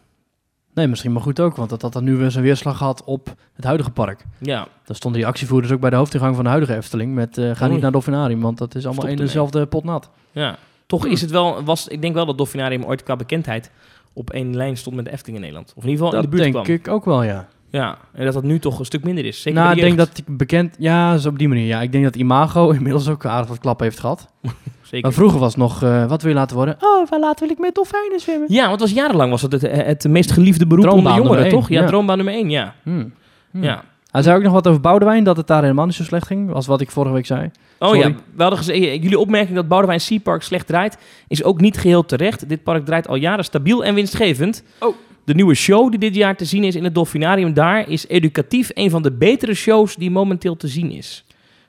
[0.74, 3.34] Nee, misschien maar goed ook, want dat had dan nu weer zijn weerslag gehad op
[3.52, 4.24] het huidige park.
[4.38, 7.50] Ja, Daar stonden die actievoerders ook bij de hoofdingang van de huidige Efteling met eh,
[7.54, 9.16] ga niet naar Dolfinarium, want dat is allemaal ermee.
[9.18, 10.10] dezelfde pot nat.
[10.32, 10.56] ja.
[10.86, 11.10] Toch Hmm.
[11.12, 13.70] is het wel, was, ik denk wel dat Dolfinarium ooit qua bekendheid
[14.12, 15.72] op één lijn stond met de Efteling in Nederland.
[15.76, 16.76] Of in ieder geval Dat in de buurt denk kwam.
[16.76, 17.48] ik ook wel, ja.
[17.70, 19.42] Ja, en dat dat nu toch een stuk minder is.
[19.42, 20.76] Zeker nou, ik de denk dat ik bekend...
[20.78, 21.66] Ja, zo op die manier.
[21.66, 24.28] Ja, ik denk dat Imago inmiddels ook aardig wat klappen heeft gehad.
[24.82, 25.06] Zeker.
[25.06, 26.76] Maar vroeger was het nog, eh, wat wil je laten worden?
[26.80, 28.52] Oh, waar laten wil ik met dolfijnen zwemmen?
[28.52, 31.58] Ja, want was jarenlang was het het, het meest geliefde beroep onder Droombaan jongeren, nummer
[31.58, 31.76] één, toch?
[31.76, 31.86] Ja, ja.
[31.86, 32.74] droombaan nummer één, ja.
[32.82, 33.12] Hmm.
[33.50, 33.62] Hmm.
[33.62, 33.84] ja.
[34.10, 36.52] Hij zei ook nog wat over Boudewijn, dat het daar helemaal niet zo slecht ging,
[36.52, 37.50] als wat ik vorige week zei.
[37.78, 38.00] Oh Sorry.
[38.00, 40.98] ja, we hadden gezegd, jullie opmerking dat Boudewijn Sea Park slecht draait,
[41.28, 42.48] is ook niet geheel terecht.
[42.48, 44.62] Dit park draait al jaren stabiel en winstgevend.
[44.78, 44.94] Oh.
[45.24, 48.70] De nieuwe show die dit jaar te zien is in het Dolfinarium daar, is educatief
[48.74, 51.24] een van de betere shows die momenteel te zien is.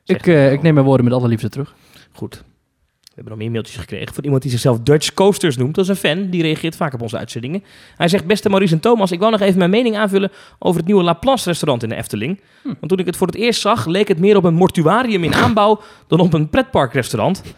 [0.06, 1.76] Ik, eh, ik neem mijn woorden met alle liefde terug.
[2.12, 2.44] Goed.
[3.02, 5.76] We hebben nog meer mailtjes gekregen van iemand die zichzelf Dutch Coasters noemt.
[5.76, 7.64] Dat is een fan, die reageert vaak op onze uitzendingen.
[7.98, 10.88] Hij zegt, beste Maurice en Thomas, ik wil nog even mijn mening aanvullen over het
[10.88, 12.42] nieuwe Laplace restaurant in de Efteling.
[12.62, 12.68] Hm.
[12.68, 15.34] Want toen ik het voor het eerst zag, leek het meer op een mortuarium in
[15.34, 17.44] aanbouw dan op een pretparkrestaurant.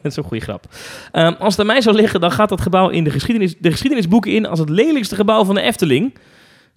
[0.02, 0.64] dat is een goede grap.
[1.12, 3.70] Ehm, als het aan mij zou liggen, dan gaat dat gebouw in de, geschiedenis, de
[3.70, 6.10] geschiedenisboeken in als het lelijkste gebouw van de Efteling.
[6.12, 6.22] Zijn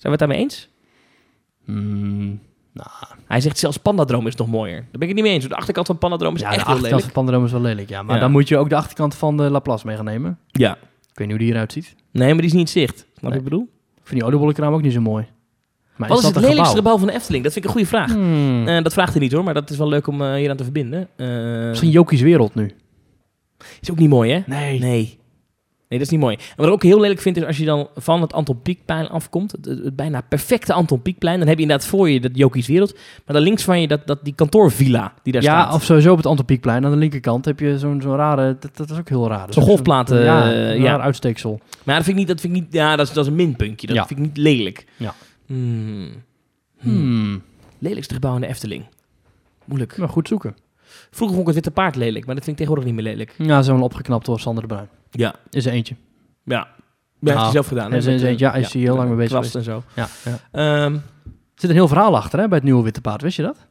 [0.02, 0.70] we het daarmee eens?
[1.66, 2.40] Hmm.
[3.28, 4.76] Hij zegt zelfs Pandadroom is nog mooier.
[4.82, 5.48] Daar ben ik het niet mee eens.
[5.48, 7.14] De achterkant van Pandadroom is Ja, de echt heel achterkant lelijk.
[7.14, 8.04] van Pandadroom is wel lelijk, ja.
[8.04, 8.22] Maar Ja.
[8.22, 10.38] dan moet je ook de achterkant van de Laplace meegenemen.
[10.52, 10.72] Ja.
[11.12, 11.96] Ik weet niet hoe die eruit ziet.
[12.12, 12.98] Nee, maar die is niet zicht.
[12.98, 13.30] Snap Nee.
[13.32, 13.62] wat ik bedoel?
[13.96, 15.26] Ik vind die oliebollenkraam ook niet zo mooi.
[15.96, 16.76] Maar Wat is, het lelijkste gebouw?
[16.76, 17.44] gebouw van de Efteling?
[17.44, 18.12] Dat vind ik een goede vraag.
[18.14, 18.68] Hmm.
[18.68, 20.56] Eh, dat vraagt hij niet hoor, maar dat is wel leuk om eh, hier aan
[20.58, 21.08] te verbinden.
[21.16, 21.28] Eh,
[21.70, 22.72] Misschien Jokies Wereld nu.
[23.82, 24.42] Is ook niet mooi, hè?
[24.46, 24.80] Nee.
[24.80, 25.22] Nee.
[25.90, 26.36] Nee, dat is niet mooi.
[26.36, 29.10] En wat ik ook heel lelijk vind, is als je dan van het Anton Pieckplein
[29.10, 32.32] afkomt, het, het- het bijna perfecte Anton Pieckplein, dan heb je inderdaad voor je dat
[32.34, 35.74] Jokies Wereld, maar dan links van je dat, dat die kantoorvilla die daar ja, staat.
[35.74, 36.86] of sowieso op het Antropiekplein.
[36.86, 38.58] Aan de linkerkant heb je zo'n zo'n rare...
[38.60, 39.54] Dat, dat is ook heel raar.
[39.54, 40.84] Zo'n golfplaten, Ja, ja.
[40.84, 41.60] raar uitsteeksel.
[41.84, 43.38] Maar dat vind ik niet, dat vind ik niet, ja, dat is, dat is een
[43.38, 43.88] minpuntje.
[43.88, 44.06] Dat Ja.
[44.06, 44.86] vind ik niet lelijk.
[44.98, 45.14] Ja.
[45.46, 46.10] Hmm.
[46.80, 46.92] Hmm.
[46.96, 47.42] Hmm.
[47.80, 48.86] Lelijkste gebouw in de Efteling.
[49.66, 49.98] Moeilijk.
[49.98, 50.56] Maar goed zoeken.
[51.16, 53.36] Vroeger vond ik het Witte Paard lelijk, maar dat vind ik tegenwoordig niet meer lelijk.
[53.38, 54.88] Ja, ze opgeknapt door Sander de Bruin.
[55.12, 55.36] Ja.
[55.50, 55.96] Is er eentje.
[56.44, 56.68] Ja.
[57.20, 57.92] Ja, heeft hij zelf gedaan.
[57.92, 58.46] hè, is er met, eh, eentje.
[58.46, 59.84] Ja, is hij heel lang mee bezig kwast en zo.
[59.96, 60.40] Ja, ja.
[60.52, 63.22] Ehm, Er zit een heel verhaal achter hè, bij het nieuwe Witte Paard.
[63.22, 63.68] Wist je dat?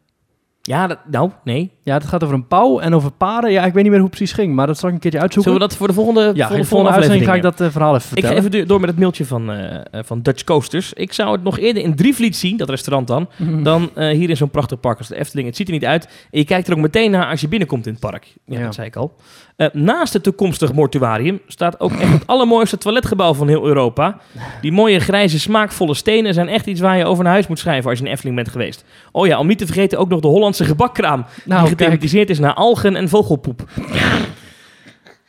[0.62, 1.70] Ja, dat, nou, nee.
[1.84, 3.50] Ja, het gaat over een pauw en over paarden.
[3.52, 5.20] Ja, ik weet niet meer hoe het precies ging, maar dat zal ik een keertje
[5.20, 5.52] uitzoeken.
[5.52, 7.72] Zullen we dat voor de volgende, ja, volgende volgende uitzending ga ik aflevering dat eh,
[7.72, 8.54] verhaal even Ik ga vertellen.
[8.56, 10.92] even door met het mailtje van, eh, eh, van Dutch Coasters.
[10.92, 13.62] Ik zou het nog eerder in Drievliet zien, dat restaurant dan, Mhm.
[13.62, 15.46] dan eh, hier in zo'n prachtig park als de Efteling.
[15.46, 16.04] Het ziet er niet uit.
[16.04, 18.26] En je kijkt er ook meteen naar als je binnenkomt in het park.
[18.44, 18.64] Ja, Ja.
[18.64, 19.14] dat zei ik al.
[19.56, 24.18] Eh, naast het toekomstig mortuarium staat ook echt het allermooiste toiletgebouw van heel Europa.
[24.60, 27.90] Die mooie grijze smaakvolle stenen zijn echt iets waar je over naar huis moet schrijven
[27.90, 28.84] als je in Efteling bent geweest.
[29.12, 31.24] Oh ja, om niet te vergeten ook nog de Hollandse gebakkraam.
[31.34, 33.64] die nou, kijk, gethematiseerd is naar algen en vogelpoep.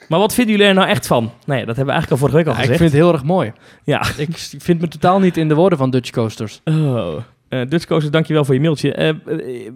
[0.09, 1.31] Maar wat vinden jullie er nou echt van?
[1.45, 2.79] Nou ja, dat hebben we eigenlijk al vorige week al ja, ik gezegd.
[2.79, 3.51] vind het heel erg mooi.
[3.83, 4.01] Ja.
[4.17, 6.61] Ik, vind me totaal niet in de woorden van Dutch Coasters.
[6.63, 7.15] Oh.
[7.49, 8.93] Eh Dutch Coasters, dankjewel voor je mailtje.
[8.93, 9.15] Eh, eh,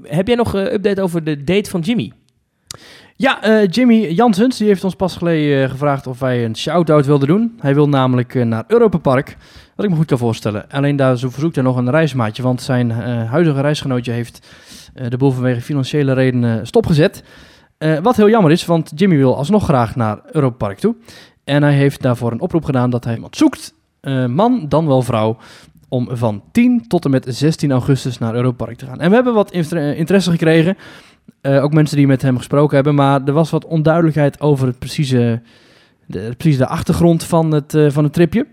[0.03, 2.11] heb jij nog een update over de date van Jimmy?
[3.15, 7.57] Ja, Jimmy Jansens die heeft ons pas geleden gevraagd of wij een shout-out wilden doen.
[7.59, 9.37] Hij wil namelijk naar Europa Park,
[9.78, 10.65] wat ik me goed kan voorstellen.
[10.69, 14.47] Alleen daar zo verzoekt hij nog een reismaatje, want zijn eh, huidige reisgenootje heeft
[14.93, 17.23] eh, de boel vanwege financiële redenen stopgezet.
[17.78, 20.95] Eh, wat heel jammer is, want Jimmy wil alsnog graag naar Europa Park toe.
[21.43, 23.73] En hij heeft daarvoor een oproep gedaan dat hij iemand zoekt,
[24.28, 25.38] man dan wel vrouw,
[25.89, 28.99] om van 10 tot en met 16 augustus naar Europa Park te gaan.
[28.99, 30.78] En we hebben wat inter- interesse gekregen.
[31.41, 32.95] Ook mensen die met hem gesproken hebben.
[32.95, 35.41] Maar er was wat onduidelijkheid over het precieze,
[36.05, 38.47] de, precies de achtergrond van het, eh, van het tripje.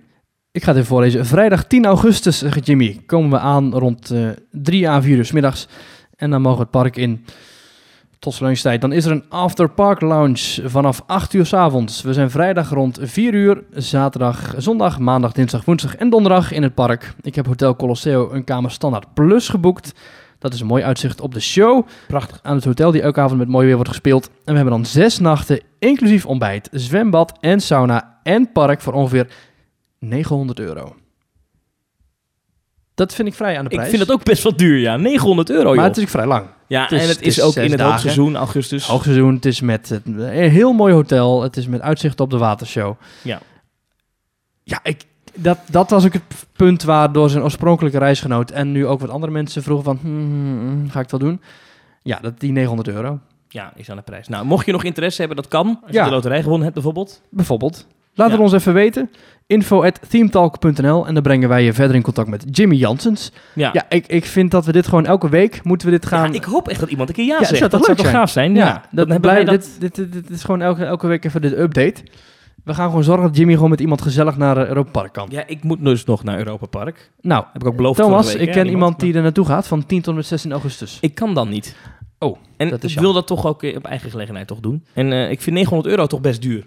[0.55, 1.26] Ik ga het even voorlezen.
[1.26, 5.32] Vrijdag 10 augustus, zegt Jimmy, komen we aan rond eh 3 à 4 uur 's
[5.32, 5.68] middags.
[6.16, 7.24] En dan mogen we het park in
[8.18, 8.80] tot lunchtijd.
[8.80, 12.02] Dan is er een after park lounge vanaf 8 uur 's avonds.
[12.02, 16.74] We zijn vrijdag rond 4 uur, zaterdag, zondag, maandag, dinsdag, woensdag en donderdag in het
[16.74, 17.14] park.
[17.20, 19.92] Ik heb Hotel Colosseo een kamer standaard plus geboekt.
[20.38, 22.38] Dat is een mooi uitzicht op de show Prachtig.
[22.42, 24.26] aan het hotel die elke avond met mooi weer wordt gespeeld.
[24.26, 29.26] En we hebben dan zes nachten, inclusief ontbijt, zwembad en sauna en park voor ongeveer
[30.09, 30.96] 900 euro.
[32.94, 33.90] Dat vind ik vrij aan de Ik prijs.
[33.90, 34.96] vind het ook best wel duur, ja.
[34.96, 35.76] 900 euro, joh.
[35.76, 36.46] Maar het is ook vrij lang.
[36.66, 37.92] ja, het is- en het het is is ook in het dagen.
[37.92, 38.86] hoogseizoen, augustus.
[38.86, 41.42] Hoogseizoen, het is met een heel mooi hotel.
[41.42, 42.94] Het is met uitzicht op de watershow.
[43.22, 43.40] Ja.
[44.64, 45.02] Ja, ik,
[45.34, 49.32] dat, dat was ook het punt waardoor zijn oorspronkelijke reisgenoot en nu ook wat andere
[49.32, 51.40] mensen vroegen van, hmm, hmm, hmm, ga ik wel doen?
[52.02, 53.18] Ja, dat die 900 euro.
[53.48, 54.28] Ja, is aan de prijs.
[54.28, 55.80] Nou, mocht je nog interesse hebben, dat kan.
[55.82, 56.02] Als Ja.
[56.05, 57.22] je de loterij gewonnen hebt bijvoorbeeld.
[57.30, 57.86] Bijvoorbeeld.
[58.15, 58.33] Laat Ja.
[58.35, 59.11] het ons even weten.
[59.47, 63.33] Info at themetalk.nl en dan brengen wij je verder in contact met Jimmy Janssens.
[63.55, 63.71] Ja.
[63.73, 66.29] Ja, ik, ik vind dat we dit gewoon elke week moeten we dit gaan...
[66.29, 67.71] Ja, ik hoop echt dat iemand een keer ja, Ja, zegt.
[67.71, 68.55] dat zou toch gaaf zijn?
[68.55, 69.55] Ja, dat hebben blij, dat...
[69.55, 72.03] dit, dit, dit, dit is gewoon elke, elke week even dit update.
[72.65, 75.27] We gaan gewoon zorgen dat Jimmy gewoon met iemand gezellig naar Europa Park kan.
[75.31, 77.11] Ja, ik moet dus nog naar Europa Park.
[77.21, 79.87] Nou, Heb ik ook beloofd Thomas, week, ik ken iemand die er naartoe gaat van
[79.87, 80.99] 10 tot met 16 augustus.
[81.01, 81.77] Ik kan dan niet.
[82.19, 84.85] Oh, En dat is ik wil dat toch ook eh, op eigen gelegenheid toch doen.
[84.93, 86.67] En eh, ik vind 900 euro toch best duur.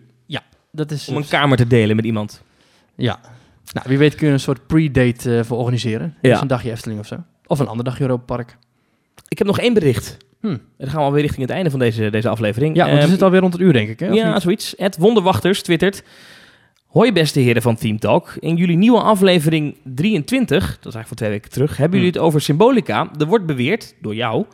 [0.72, 1.07] Dat is...
[1.07, 2.41] Om een kamer te delen met iemand.
[2.95, 3.20] Ja.
[3.74, 6.15] Nou, wie weet kun je een soort pre-date eh, voor organiseren.
[6.22, 6.32] Ja.
[6.32, 7.15] Dus een dagje Efteling of zo.
[7.45, 8.57] Of een ander dagje Europa Park.
[9.28, 10.18] Ik heb nog één bericht.
[10.41, 10.47] Hm.
[10.47, 12.76] En dan gaan we alweer richting het einde van deze, deze aflevering.
[12.76, 13.99] Ja, want we Ehm, zitten alweer rond het uur, denk ik.
[13.99, 14.07] Hè?
[14.07, 14.41] Ja, niet?
[14.41, 14.74] zoiets.
[14.78, 16.03] Het Wonderwachters twittert.
[16.88, 18.36] Hoi beste heren van Team Talk.
[18.39, 22.22] In jullie nieuwe aflevering 23, dat is eigenlijk van twee weken terug, hebben jullie Hmm.
[22.22, 23.09] het over Symbolica.
[23.20, 24.45] Er wordt beweerd, door jou,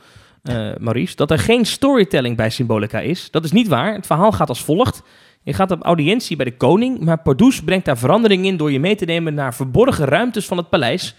[0.43, 3.31] eh, Maurice, dat er geen storytelling bij Symbolica is.
[3.31, 3.93] Dat is niet waar.
[3.93, 5.01] Het verhaal gaat als volgt.
[5.43, 8.79] Je gaat op audiëntie bij de koning, maar Pardoes brengt daar verandering in door je
[8.79, 11.15] mee te nemen naar verborgen ruimtes van het paleis.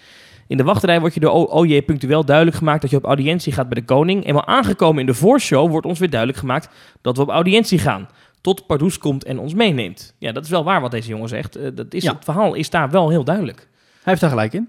[0.47, 3.68] In de wachtrij wordt je door OJ punctueel duidelijk gemaakt dat je op audiëntie gaat
[3.68, 4.27] bij de koning.
[4.27, 6.68] Eenmaal aangekomen in de voorshow wordt ons weer duidelijk gemaakt
[7.01, 8.09] dat we op audiëntie gaan.
[8.41, 10.14] Tot Pardoes komt en ons meeneemt.
[10.18, 11.57] Ja, dat is wel waar wat deze jongen zegt.
[11.57, 12.12] Eh, dat is, Ja.
[12.12, 13.59] Het verhaal is daar wel heel duidelijk.
[13.59, 13.68] Hij
[14.03, 14.68] heeft daar gelijk in.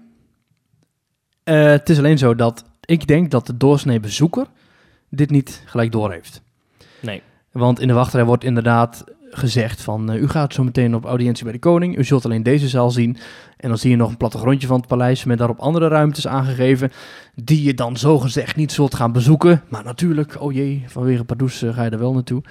[1.44, 4.46] Eh, het is alleen zo dat ik denk dat de doorsnee bezoeker
[5.10, 6.42] dit niet gelijk doorheeft.
[7.00, 7.22] Nee.
[7.52, 9.04] Want in de wachtrij wordt inderdaad
[9.38, 10.10] gezegd van...
[10.10, 11.98] eh, u gaat zo meteen op audiëntie bij de koning.
[11.98, 13.16] U zult alleen deze zaal zien.
[13.56, 15.24] En dan zie je nog een plattegrondje van het paleis...
[15.24, 16.92] met daarop andere ruimtes aangegeven...
[17.34, 19.62] die je dan zogezegd niet zult gaan bezoeken.
[19.68, 22.42] Maar natuurlijk, oh jee, vanwege Pardoes eh, ga je er wel naartoe.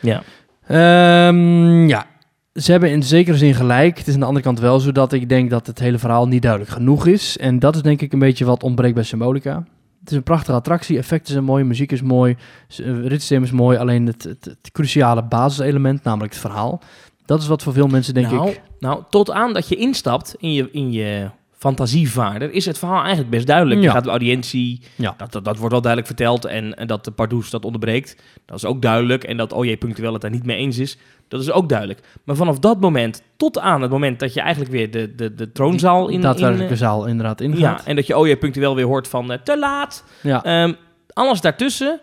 [0.00, 0.22] Ja.
[0.66, 2.06] Ehm, ja,
[2.54, 3.98] ze hebben in zekere zin gelijk.
[3.98, 6.28] Het is aan de andere kant wel zo dat ik denk dat het hele verhaal
[6.28, 7.38] niet duidelijk genoeg is.
[7.38, 9.64] En dat is denk ik een beetje wat ontbreekt bij Symbolica.
[10.02, 12.36] Het is een prachtige attractie, effecten zijn mooi, muziek is mooi,
[12.68, 13.78] eh, ritssysteem is mooi.
[13.78, 16.80] Alleen het, het, het cruciale basiselement, namelijk het verhaal,
[17.24, 18.60] dat is wat voor veel mensen denk nou, ik...
[18.78, 21.30] nou, tot aan dat je instapt in je, in je
[21.62, 23.80] fantasievaarder, is het verhaal eigenlijk best duidelijk.
[23.80, 23.92] Je Ja.
[23.92, 25.14] gaat op audiëntie, Ja.
[25.16, 26.44] dat, dat, dat wordt wel duidelijk verteld.
[26.44, 29.24] En, en dat de Pardoes dat onderbreekt, dat is ook duidelijk.
[29.24, 30.98] En dat OJ punctueel het daar niet mee eens is,
[31.28, 32.00] dat is ook duidelijk.
[32.24, 35.52] Maar vanaf dat moment tot aan het moment dat je eigenlijk weer de, de, de
[35.52, 36.14] troonzaal in...
[36.14, 37.84] in daadwerkelijke eh, zaal inderdaad ja, ingaat.
[37.84, 40.04] en dat je OJ punctueel weer hoort van eh, te laat.
[40.22, 40.72] Ja, Ehm,
[41.12, 42.00] alles daartussen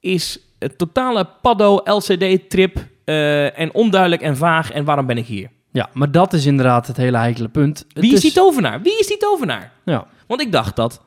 [0.00, 4.70] is een totale paddo LCD-trip eh, en onduidelijk en vaag.
[4.72, 5.48] En waarom ben ik hier?
[5.72, 7.78] Ja, maar dat is inderdaad het hele heikele punt.
[7.78, 8.82] Het Wie is die tovenaar?
[8.82, 9.72] Wie is die tovenaar?
[9.84, 11.02] Ja, Want ik dacht dat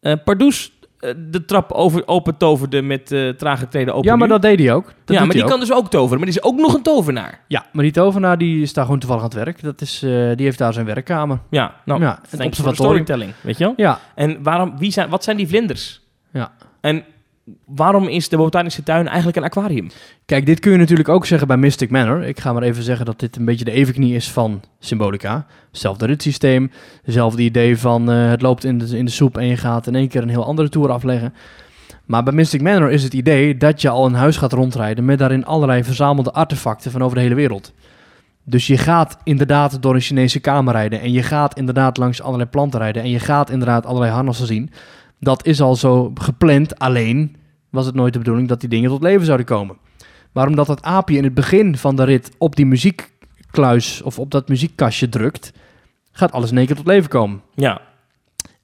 [0.00, 4.08] eh Pardoes eh, de trap over, open toverde met eh trage treden open.
[4.10, 4.32] ja maar nu.
[4.32, 4.84] dat deed hij ook.
[5.04, 5.48] Dat ja, maar die ook.
[5.50, 6.18] kan dus ook toveren.
[6.18, 7.40] Maar die is ook nog een tovenaar.
[7.48, 9.62] Ja, maar die tovenaar die is daar gewoon toevallig aan het werk.
[9.62, 11.38] Dat is, die heeft daar zijn werkkamer.
[11.50, 12.74] Ja, nou, ja, het observatorium.
[12.74, 13.72] storytelling, weet je wel?
[13.76, 16.00] Ja, En waarom, wie zijn, wat zijn die vlinders?
[16.32, 16.52] Ja.
[16.80, 17.04] En
[17.66, 19.88] waarom is de botanische tuin eigenlijk een aquarium?
[20.24, 22.24] Kijk, dit kun je natuurlijk ook zeggen bij Mystic Manor.
[22.24, 25.46] Ik ga maar even zeggen dat dit een beetje de evenknie is van Symbolica.
[25.70, 26.70] Hetzelfde ritssysteem,
[27.02, 29.94] hetzelfde idee van eh, het loopt in de, in de soep en je gaat in
[29.94, 31.34] één keer een heel andere tour afleggen.
[32.04, 35.18] Maar bij Mystic Manor is het idee dat je al een huis gaat rondrijden met
[35.18, 37.72] daarin allerlei verzamelde artefacten van over de hele wereld.
[38.44, 42.50] Dus je gaat inderdaad door een Chinese kamer rijden en je gaat inderdaad langs allerlei
[42.50, 44.70] planten rijden en je gaat inderdaad allerlei harnassen zien.
[45.20, 47.36] Dat is al zo gepland, alleen
[47.70, 49.76] was het nooit de bedoeling dat die dingen tot leven zouden komen.
[50.32, 54.30] Maar omdat dat aapje in het begin van de rit op die muziekkluis of op
[54.30, 55.52] dat muziekkastje drukt,
[56.12, 57.42] gaat alles in één keer tot leven komen.
[57.54, 57.80] Ja,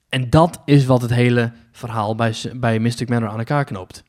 [0.09, 4.03] En dat is wat het hele verhaal bij, bij Mystic Manor aan elkaar knoopt.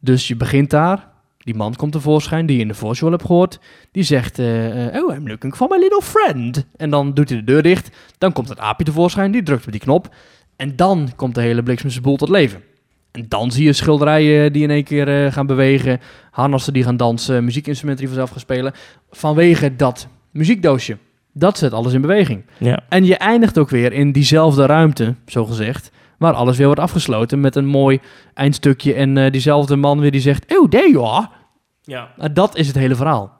[0.00, 1.08] Dus je begint daar,
[1.38, 3.60] Die man komt tevoorschijn, die je in de voorshow hebt gehoord.
[3.92, 6.66] Die zegt, eh, oh, I'm looking for my little friend.
[6.76, 7.96] En dan doet hij de deur dicht.
[8.18, 10.14] Dan komt het aapje tevoorschijn, die drukt op die knop.
[10.58, 12.62] En dan komt de hele bliksemse boel tot leven.
[13.10, 16.00] En dan zie je schilderijen die in één keer eh, gaan bewegen.
[16.30, 18.72] Harnassen die gaan dansen, muziekinstrumenten die vanzelf gaan spelen.
[19.10, 20.98] Vanwege dat muziekdoosje.
[21.32, 22.44] Dat zet alles in beweging.
[22.58, 22.80] Ja.
[22.88, 27.40] En je eindigt ook weer in diezelfde ruimte, zo gezegd, waar alles weer wordt afgesloten
[27.40, 28.00] met een mooi
[28.34, 31.28] eindstukje en eh, diezelfde man weer die zegt, oh, there you are.
[31.82, 32.08] ja.
[32.32, 33.37] Dat is het hele verhaal.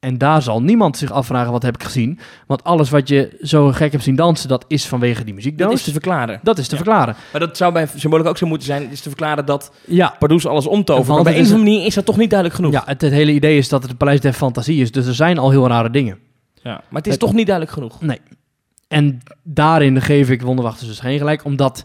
[0.00, 2.18] En daar zal niemand zich afvragen, wat heb ik gezien?
[2.46, 5.72] Want alles wat je zo gek hebt zien dansen, dat is vanwege die Dat muziekdoos.
[5.72, 6.40] is te verklaren.
[6.42, 6.82] Dat is te Ja.
[6.82, 7.16] verklaren.
[7.32, 8.82] Maar dat zou bij Symbolica ook zo moeten zijn.
[8.82, 11.06] Het is te verklaren dat Ja, Pardoes alles omtovert.
[11.06, 12.72] Want Maar bij het een of andere manier is dat toch niet duidelijk genoeg.
[12.72, 14.92] ja het, het hele idee is dat het het Paleis der Fantasie is.
[14.92, 16.18] Dus er zijn al heel rare dingen.
[16.62, 16.70] Ja.
[16.70, 17.98] Maar het is Het- toch niet duidelijk genoeg.
[18.88, 21.84] En daarin geef ik Wonderwachters dus geen gelijk, omdat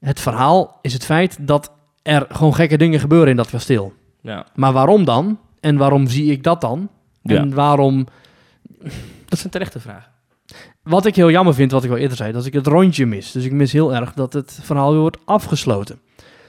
[0.00, 1.72] het verhaal is het feit dat
[2.02, 3.92] er gewoon gekke dingen gebeuren in dat kasteel.
[4.22, 4.46] Ja.
[4.54, 5.38] Maar waarom dan?
[5.60, 6.88] En waarom zie ik dat dan?
[7.22, 8.06] En waarom...
[9.28, 10.10] Dat zijn terechte vragen.
[10.82, 13.32] Wat ik heel jammer vind, wat ik al eerder zei, dat ik het rondje mis.
[13.32, 16.00] Dus ik mis heel erg dat het verhaal weer wordt afgesloten.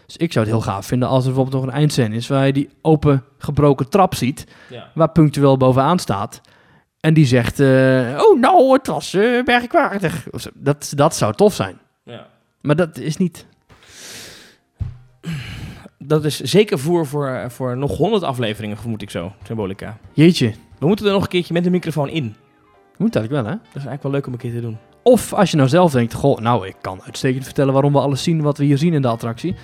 [0.06, 2.28] Dus ik zou het heel gaaf vinden als er bijvoorbeeld nog een eindscène is...
[2.28, 4.92] waar je die open gebroken trap ziet, Ja.
[4.94, 6.42] waar punctueel bovenaan staat...
[7.00, 10.28] En die zegt, eh, oh nou, het was eh merkwaardig.
[10.32, 10.50] Of zo.
[10.54, 11.80] Dat, dat zou tof zijn.
[12.04, 12.28] Ja.
[12.62, 13.46] Maar dat is niet...
[16.12, 19.98] Dat is zeker voor, voor, voor nog honderd afleveringen, vermoed ik zo, Symbolica.
[20.14, 22.36] Jeetje, We moeten er nog een keertje met de microfoon in.
[22.98, 23.58] moet eigenlijk wel, hè?
[23.60, 24.78] Dat is eigenlijk wel leuk om een keer te doen.
[25.04, 28.24] Of als je nou zelf denkt, goh, nou, ik kan uitstekend vertellen waarom we alles
[28.24, 29.56] zien wat we hier zien in de attractie.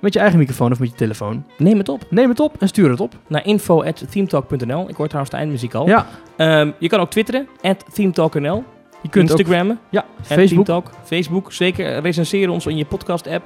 [0.00, 1.44] Met je eigen microfoon of met je telefoon.
[1.58, 2.06] Neem het op.
[2.10, 3.14] Neem het op en stuur het op.
[3.26, 4.88] Naar info.themetalk.nl.
[4.88, 5.86] Ik hoor trouwens de eindmuziek al.
[5.86, 7.48] Ja, Ehm, je kan ook twitteren,
[7.92, 8.64] themetalk.nl.
[9.02, 9.38] je kunt ook...
[9.38, 10.48] Instagrammen, Ja, at Facebook.
[10.48, 10.90] Themetalk.
[11.04, 11.98] Facebook, zeker.
[12.00, 13.44] Recenseren ons in je podcast-app.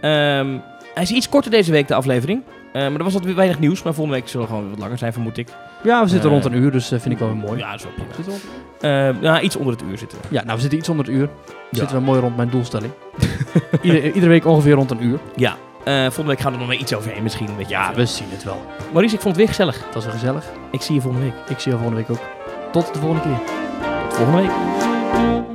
[0.00, 0.56] Ehm,
[0.94, 2.42] hij is iets korter deze week, de aflevering.
[2.72, 3.82] Eh, maar er was wat weinig nieuws.
[3.82, 5.48] Maar volgende week zullen we gewoon wat langer zijn, vermoed ik.
[5.82, 7.58] Ja, we zitten Eh, rond een uur, dus dat vind ik wel weer mooi.
[7.58, 8.14] Ja, dat is wel prima.
[8.14, 8.32] Zitten
[8.80, 10.24] we ja, iets onder het uur zitten we.
[10.30, 11.28] Ja, nou, we zitten iets onder het uur.
[11.70, 11.78] Ja.
[11.78, 12.92] Zitten we mooi rond mijn doelstelling.
[13.82, 15.18] Ieder- iedere week ongeveer rond een uur.
[15.36, 15.56] Ja.
[15.84, 17.48] Volgende week gaan we er nog weer iets overheen misschien.
[17.58, 18.62] Je Ja, we zien het wel.
[18.92, 19.78] Maurice, ik vond het weer gezellig.
[19.86, 20.44] Dat is wel gezellig.
[20.70, 21.34] Ik zie je volgende week.
[21.48, 22.22] Ik zie je volgende week ook.
[22.72, 23.38] Tot de volgende keer.
[24.08, 25.53] Tot volgende week.